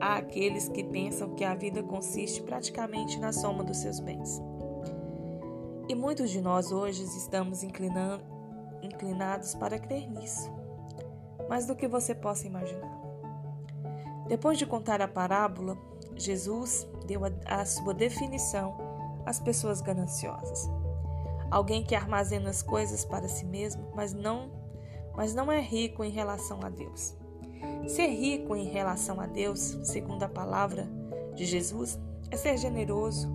há 0.00 0.16
aqueles 0.16 0.68
que 0.68 0.84
pensam 0.84 1.34
que 1.34 1.44
a 1.44 1.54
vida 1.54 1.82
consiste 1.82 2.42
praticamente 2.42 3.18
na 3.18 3.32
soma 3.32 3.64
dos 3.64 3.78
seus 3.78 3.98
bens. 3.98 4.40
E 5.88 5.94
muitos 5.94 6.30
de 6.30 6.40
nós 6.40 6.72
hoje 6.72 7.02
estamos 7.02 7.62
inclinados 7.62 9.54
para 9.54 9.78
crer 9.78 10.08
nisso, 10.10 10.50
mais 11.48 11.66
do 11.66 11.76
que 11.76 11.88
você 11.88 12.14
possa 12.14 12.46
imaginar. 12.46 13.02
Depois 14.26 14.56
de 14.56 14.64
contar 14.64 15.02
a 15.02 15.08
parábola, 15.08 15.76
Jesus 16.16 16.88
deu 17.06 17.22
a, 17.44 17.64
sua 17.66 17.92
definição 17.92 18.76
às 19.26 19.38
pessoas 19.38 19.80
gananciosas. 19.80 20.70
Alguém 21.50 21.84
que 21.84 21.94
armazena 21.94 22.48
as 22.48 22.62
coisas 22.62 23.04
para 23.04 23.28
si 23.28 23.44
mesmo, 23.44 23.86
mas 23.94 24.14
não, 24.14 24.50
mas 25.16 25.34
não 25.34 25.50
é 25.50 25.60
rico 25.60 26.04
em 26.04 26.10
relação 26.10 26.60
a 26.62 26.68
Deus. 26.68 27.16
Ser 27.86 28.08
rico 28.08 28.56
em 28.56 28.68
relação 28.68 29.20
a 29.20 29.26
Deus, 29.26 29.78
segundo 29.84 30.22
a 30.22 30.28
palavra 30.28 30.88
de 31.34 31.44
Jesus, 31.44 31.98
é 32.30 32.36
ser 32.36 32.56
generoso 32.56 33.28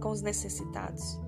com, 0.00 0.10
os 0.10 0.22
necessitados. 0.22 1.18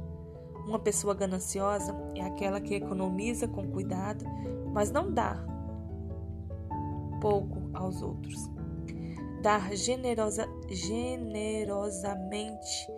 Uma 0.66 0.78
pessoa 0.78 1.14
gananciosa 1.14 1.94
é 2.14 2.22
aquela 2.22 2.60
que 2.60 2.74
economiza 2.74 3.48
com 3.48 3.70
cuidado, 3.70 4.24
mas 4.72 4.90
não 4.90 5.12
dá 5.12 5.44
pouco 7.20 7.70
aos 7.74 8.00
outros. 8.02 8.48
Dar 9.42 9.74
generosa, 9.74 10.48
generosamente 10.70 12.88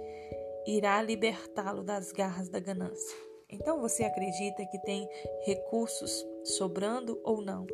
irá 0.67 1.03
libertá-lo 1.03 1.83
das 1.83 2.13
garras 2.13 2.49
da 2.49 2.61
ganância. 2.61 3.17
Então 3.49 3.81
você 3.81 4.03
acredita 4.03 4.67
que 4.67 4.79
tem 4.81 5.09
recursos 5.45 6.27
sobrando 6.45 7.21
ou 7.23 7.41
não? 7.41 7.67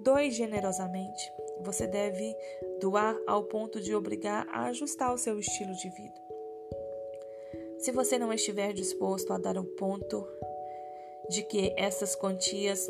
Doe 0.00 0.30
generosamente. 0.30 1.32
Você 1.62 1.86
deve 1.86 2.36
doar 2.80 3.16
ao 3.26 3.44
ponto 3.44 3.80
de 3.80 3.94
obrigar 3.94 4.46
a 4.50 4.66
ajustar 4.66 5.12
o 5.12 5.18
seu 5.18 5.38
estilo 5.38 5.72
de 5.74 5.88
vida. 5.90 6.28
Se 7.78 7.90
você 7.90 8.18
não 8.18 8.32
estiver 8.32 8.72
disposto 8.72 9.32
a 9.32 9.38
dar 9.38 9.56
ao 9.56 9.64
ponto 9.64 10.26
de 11.28 11.42
que 11.42 11.74
essas 11.76 12.14
quantias 12.14 12.88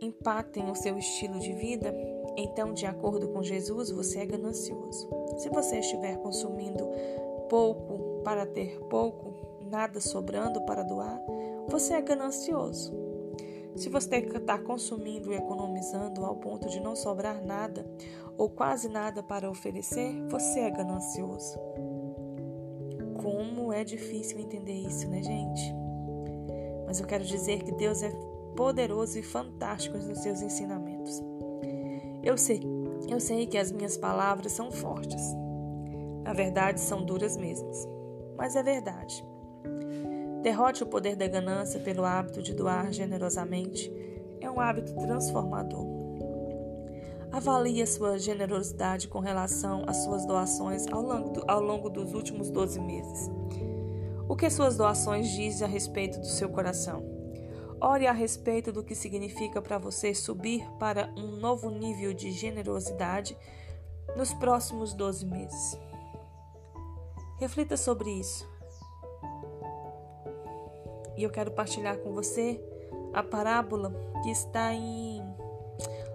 impactem 0.00 0.70
o 0.70 0.74
seu 0.74 0.98
estilo 0.98 1.38
de 1.38 1.52
vida, 1.52 1.94
então, 2.36 2.72
de 2.72 2.86
acordo 2.86 3.28
com 3.28 3.42
Jesus, 3.42 3.90
você 3.90 4.20
é 4.20 4.26
ganancioso. 4.26 5.08
Se 5.38 5.48
você 5.48 5.78
estiver 5.78 6.16
consumindo 6.18 6.88
pouco 7.48 8.22
para 8.24 8.46
ter 8.46 8.80
pouco, 8.88 9.51
nada 9.72 10.00
sobrando 10.00 10.60
para 10.66 10.82
doar, 10.82 11.18
você 11.66 11.94
é 11.94 12.02
ganancioso. 12.02 12.94
Se 13.74 13.88
você 13.88 14.16
está 14.16 14.58
consumindo 14.58 15.32
e 15.32 15.36
economizando 15.36 16.26
ao 16.26 16.36
ponto 16.36 16.68
de 16.68 16.78
não 16.78 16.94
sobrar 16.94 17.42
nada 17.42 17.86
ou 18.36 18.50
quase 18.50 18.86
nada 18.86 19.22
para 19.22 19.50
oferecer, 19.50 20.12
você 20.28 20.60
é 20.60 20.70
ganancioso. 20.70 21.58
Como 23.22 23.72
é 23.72 23.82
difícil 23.82 24.40
entender 24.40 24.74
isso, 24.74 25.08
né, 25.08 25.22
gente? 25.22 25.74
Mas 26.86 27.00
eu 27.00 27.06
quero 27.06 27.24
dizer 27.24 27.62
que 27.62 27.72
Deus 27.72 28.02
é 28.02 28.12
poderoso 28.54 29.18
e 29.18 29.22
fantástico 29.22 29.96
nos 29.96 30.18
seus 30.18 30.42
ensinamentos. 30.42 31.22
Eu 32.22 32.36
sei, 32.36 32.60
eu 33.08 33.18
sei 33.18 33.46
que 33.46 33.56
as 33.56 33.72
minhas 33.72 33.96
palavras 33.96 34.52
são 34.52 34.70
fortes. 34.70 35.22
Na 36.22 36.34
verdade, 36.34 36.78
são 36.78 37.02
duras 37.02 37.38
mesmas. 37.38 37.88
Mas 38.36 38.54
é 38.54 38.62
verdade. 38.62 39.31
Derrote 40.42 40.82
o 40.82 40.86
poder 40.86 41.14
da 41.14 41.28
ganância 41.28 41.78
pelo 41.78 42.04
hábito 42.04 42.42
de 42.42 42.52
doar 42.52 42.92
generosamente. 42.92 43.92
É 44.40 44.50
um 44.50 44.58
hábito 44.60 44.92
transformador. 44.96 45.86
Avalie 47.30 47.80
a 47.80 47.86
sua 47.86 48.18
generosidade 48.18 49.06
com 49.06 49.20
relação 49.20 49.84
às 49.86 49.98
suas 49.98 50.26
doações 50.26 50.86
ao 50.88 51.00
longo, 51.00 51.30
do, 51.30 51.44
ao 51.48 51.62
longo 51.62 51.88
dos 51.88 52.12
últimos 52.12 52.50
12 52.50 52.80
meses. 52.80 53.30
O 54.28 54.34
que 54.34 54.50
suas 54.50 54.76
doações 54.76 55.30
dizem 55.30 55.66
a 55.66 55.70
respeito 55.70 56.18
do 56.18 56.26
seu 56.26 56.48
coração? 56.48 57.04
Ore 57.80 58.06
a 58.06 58.12
respeito 58.12 58.72
do 58.72 58.82
que 58.82 58.94
significa 58.94 59.62
para 59.62 59.78
você 59.78 60.12
subir 60.14 60.68
para 60.78 61.08
um 61.16 61.36
novo 61.36 61.70
nível 61.70 62.12
de 62.12 62.32
generosidade 62.32 63.36
nos 64.16 64.34
próximos 64.34 64.92
12 64.92 65.24
meses. 65.24 65.78
Reflita 67.38 67.76
sobre 67.76 68.10
isso. 68.10 68.51
E 71.16 71.22
eu 71.22 71.30
quero 71.30 71.50
partilhar 71.50 71.98
com 71.98 72.12
você 72.12 72.62
a 73.12 73.22
parábola 73.22 73.92
que 74.22 74.30
está 74.30 74.72
em 74.72 75.22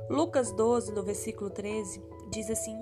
Lucas 0.10 0.52
12, 0.52 0.92
no 0.92 1.04
versículo 1.04 1.50
13. 1.50 2.02
Diz 2.32 2.50
assim: 2.50 2.78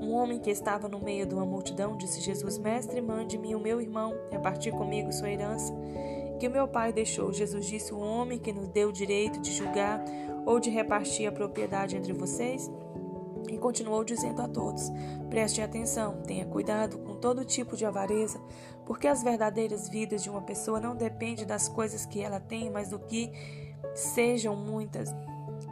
Um 0.00 0.12
homem 0.12 0.38
que 0.38 0.50
estava 0.50 0.88
no 0.88 1.00
meio 1.00 1.26
de 1.26 1.34
uma 1.34 1.46
multidão 1.46 1.96
disse: 1.96 2.20
Jesus, 2.20 2.58
mestre, 2.58 3.00
mande-me 3.00 3.54
o 3.54 3.60
meu 3.60 3.80
irmão 3.80 4.14
repartir 4.30 4.72
comigo 4.72 5.12
sua 5.12 5.30
herança 5.30 5.72
que 6.42 6.48
o 6.48 6.50
meu 6.50 6.66
pai 6.66 6.92
deixou. 6.92 7.32
Jesus 7.32 7.66
disse: 7.66 7.94
O 7.94 8.00
homem 8.00 8.36
que 8.36 8.52
nos 8.52 8.66
deu 8.66 8.88
o 8.88 8.92
direito 8.92 9.40
de 9.40 9.52
julgar 9.52 10.04
ou 10.44 10.58
de 10.58 10.70
repartir 10.70 11.28
a 11.28 11.32
propriedade 11.32 11.96
entre 11.96 12.12
vocês. 12.12 12.68
E 13.48 13.56
continuou 13.56 14.02
dizendo 14.02 14.42
a 14.42 14.48
todos: 14.48 14.90
Preste 15.30 15.62
atenção, 15.62 16.20
tenha 16.22 16.44
cuidado 16.44 16.98
com 16.98 17.14
todo 17.14 17.44
tipo 17.44 17.76
de 17.76 17.86
avareza, 17.86 18.40
porque 18.92 19.08
as 19.08 19.22
verdadeiras 19.22 19.88
vidas 19.88 20.22
de 20.22 20.28
uma 20.28 20.42
pessoa 20.42 20.78
não 20.78 20.94
dependem 20.94 21.46
das 21.46 21.66
coisas 21.66 22.04
que 22.04 22.20
ela 22.20 22.38
tem, 22.38 22.70
mas 22.70 22.90
do 22.90 22.98
que 22.98 23.32
sejam 23.94 24.54
muitas. 24.54 25.08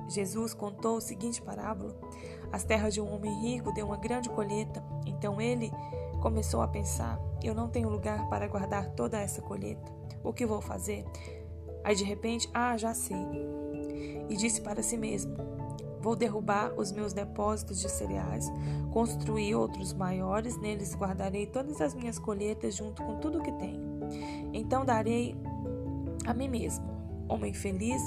Jesus 0.09 0.55
contou 0.55 0.97
o 0.97 1.01
seguinte 1.03 1.43
parábola: 1.43 1.95
As 2.51 2.65
terras 2.65 2.95
de 2.95 3.01
um 3.03 3.15
homem 3.15 3.39
rico 3.43 3.75
deu 3.75 3.85
uma 3.85 3.99
grande 3.99 4.31
colheita. 4.31 4.83
Então 5.05 5.39
ele 5.39 5.71
começou 6.23 6.63
a 6.63 6.69
pensar: 6.69 7.21
Eu 7.43 7.55
não 7.55 7.69
tenho 7.69 7.91
lugar 7.91 8.27
para 8.31 8.49
guardar 8.49 8.89
toda 8.93 9.21
essa 9.21 9.43
colheita. 9.43 9.93
O 10.25 10.33
que 10.33 10.47
vou 10.47 10.63
fazer? 10.63 11.05
Aí 11.85 11.95
de 11.95 12.05
repente, 12.05 12.49
ah, 12.55 12.75
já 12.79 12.95
sei. 12.95 13.19
E 14.31 14.35
disse 14.35 14.63
para 14.63 14.83
si 14.83 14.97
mesmo: 14.97 15.37
Vou 16.01 16.17
derrubar 16.17 16.73
os 16.79 16.93
meus 16.93 17.13
depósitos 17.13 17.81
de 17.81 17.89
cereais, 17.89 18.51
construir 18.93 19.55
outros 19.55 19.93
maiores, 19.93 20.57
neles 20.57 20.95
guardarei 20.95 21.47
todas 21.47 21.81
as 21.81 21.95
minhas 21.95 22.19
colheitas 22.19 22.75
junto 22.75 23.03
com 23.03 23.19
tudo 23.19 23.43
que 23.43 23.53
tenho. 23.53 23.81
Então 24.53 24.85
darei 24.85 25.37
a 26.27 26.33
mim 26.33 26.49
mesmo. 26.49 26.89
Homem 27.29 27.53
feliz, 27.53 28.03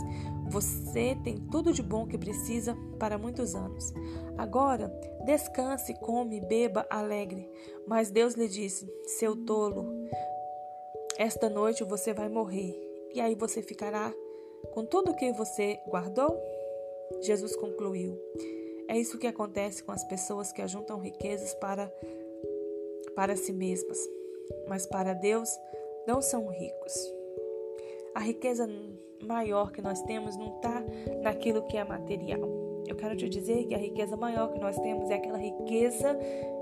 você 0.50 1.18
tem 1.24 1.38
tudo 1.38 1.72
de 1.72 1.82
bom 1.82 2.06
que 2.06 2.18
precisa 2.18 2.76
para 3.00 3.18
muitos 3.18 3.56
anos. 3.56 3.94
Agora, 4.38 4.90
descanse, 5.26 5.94
come, 5.94 6.42
beba, 6.42 6.86
alegre. 6.90 7.50
Mas 7.88 8.12
Deus 8.12 8.34
lhe 8.34 8.50
disse: 8.50 8.86
Seu 9.06 9.36
tolo, 9.46 9.86
esta 11.18 11.50
noite 11.50 11.84
você 11.86 12.14
vai 12.14 12.28
morrer. 12.28 12.76
E 13.14 13.22
aí 13.22 13.34
você 13.34 13.62
ficará 13.62 14.12
com 14.74 14.86
tudo 14.86 15.12
o 15.12 15.16
que 15.16 15.32
você 15.32 15.80
guardou? 15.88 16.53
Jesus 17.22 17.56
concluiu: 17.56 18.18
É 18.88 18.98
isso 18.98 19.18
que 19.18 19.28
acontece 19.28 19.84
com 19.84 19.92
as 19.92 20.04
pessoas 20.04 20.52
que 20.52 20.62
ajuntam 20.62 21.00
riquezas 21.00 21.54
para, 21.56 21.88
para 23.16 23.36
si 23.36 23.54
mesmas, 23.54 23.98
mas 24.68 24.86
para 24.86 25.14
Deus 25.14 25.50
não 26.08 26.22
são 26.22 26.48
ricos. 26.50 26.94
A 28.16 28.20
riqueza 28.20 28.68
maior 29.26 29.72
que 29.72 29.82
nós 29.82 30.02
temos 30.04 30.36
não 30.36 30.56
está 30.56 30.84
naquilo 31.22 31.66
que 31.68 31.78
é 31.78 31.84
material. 31.84 32.42
Eu 32.88 32.96
quero 32.96 33.16
te 33.16 33.30
dizer 33.30 33.66
que 33.66 33.74
a 33.74 33.78
riqueza 33.78 34.18
maior 34.18 34.52
que 34.52 34.60
nós 34.60 34.78
temos 34.80 35.10
é 35.10 35.16
aquela 35.16 35.38
riqueza 35.38 36.18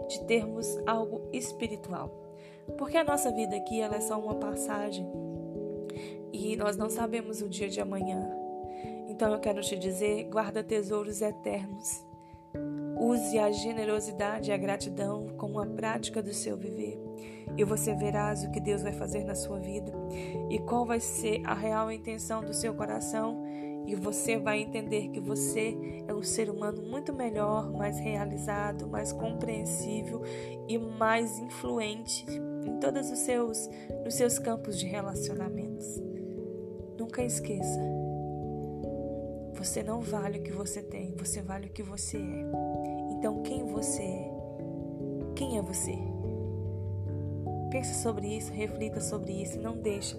de 0.08 0.24
termos 0.26 0.68
algo 0.86 1.28
espiritual. 1.34 2.10
Porque 2.78 2.98
a 2.98 3.04
nossa 3.04 3.32
vida 3.32 3.56
aqui 3.56 3.82
ela 3.82 3.96
é 3.96 4.02
só 4.02 4.20
uma 4.20 4.36
passagem 4.36 5.06
e 6.32 6.56
nós 6.56 6.78
não 6.78 6.90
sabemos 6.90 7.42
o 7.42 7.50
dia 7.50 7.70
de 7.70 7.82
amanhã. 7.82 8.41
Então 9.22 9.34
eu 9.34 9.40
quero 9.40 9.62
te 9.62 9.78
dizer: 9.78 10.24
guarda 10.32 10.64
tesouros 10.64 11.22
eternos. 11.22 12.04
Use 13.00 13.38
a 13.38 13.52
generosidade 13.52 14.50
e 14.50 14.52
a 14.52 14.58
gratidão 14.58 15.28
como 15.38 15.60
uma 15.60 15.66
prática 15.68 16.24
do 16.24 16.34
seu 16.34 16.58
viver. 16.58 17.00
E 17.56 17.64
você 17.64 17.94
verás 17.94 18.44
o 18.44 18.50
que 18.50 18.60
Deus 18.60 18.82
vai 18.82 18.94
fazer 18.94 19.24
na 19.24 19.36
sua 19.36 19.60
vida 19.60 19.94
e 20.50 20.58
qual 20.58 20.88
vai 20.88 21.00
ser 21.00 21.44
a 21.46 21.54
real 21.54 21.92
intenção 21.92 22.44
do 22.44 22.52
seu 22.52 22.74
coração. 22.74 23.44
E 23.86 23.94
você 23.94 24.40
vai 24.40 24.60
entender 24.60 25.10
que 25.10 25.20
você 25.20 25.78
é 26.08 26.14
um 26.16 26.24
ser 26.24 26.50
humano 26.50 26.82
muito 26.82 27.14
melhor, 27.14 27.72
mais 27.72 28.00
realizado, 28.00 28.88
mais 28.88 29.14
compreensível 29.14 30.24
e 30.68 30.80
mais 30.80 31.38
influente 31.38 32.26
em 32.66 32.80
todos 32.80 33.12
os 33.12 33.20
seus, 33.20 33.70
nos 34.04 34.16
seus 34.16 34.40
campos 34.40 34.80
de 34.80 34.88
relacionamentos. 34.88 36.02
Nunca 36.98 37.24
esqueça 37.24 38.01
você 39.54 39.84
não 39.84 40.02
vale 40.02 40.40
o 40.40 40.44
que 40.44 40.52
você 40.52 40.82
tem, 40.82 41.16
você 41.16 41.42
vale 41.42 41.68
o 41.68 41.72
que 41.72 41.84
você 41.84 42.18
é. 42.18 42.46
Então, 43.12 43.44
quem 43.44 43.66
você 43.66 44.02
é? 44.02 44.32
Quem 45.36 45.58
é 45.58 45.62
você? 45.62 45.98
Pense 47.72 48.02
sobre 48.02 48.28
isso, 48.28 48.52
reflita 48.52 49.00
sobre 49.00 49.32
isso 49.32 49.58
e 49.58 49.62
não 49.62 49.78
deixe 49.78 50.18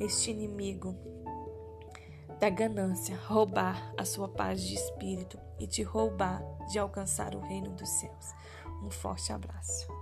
este 0.00 0.30
inimigo 0.30 0.96
da 2.40 2.50
ganância 2.50 3.16
roubar 3.26 3.92
a 3.96 4.04
sua 4.04 4.28
paz 4.28 4.62
de 4.62 4.74
espírito 4.74 5.38
e 5.58 5.66
te 5.66 5.82
roubar 5.82 6.42
de 6.70 6.78
alcançar 6.78 7.34
o 7.34 7.40
reino 7.40 7.70
dos 7.70 7.88
céus. 7.88 8.34
Um 8.82 8.90
forte 8.90 9.32
abraço. 9.32 9.97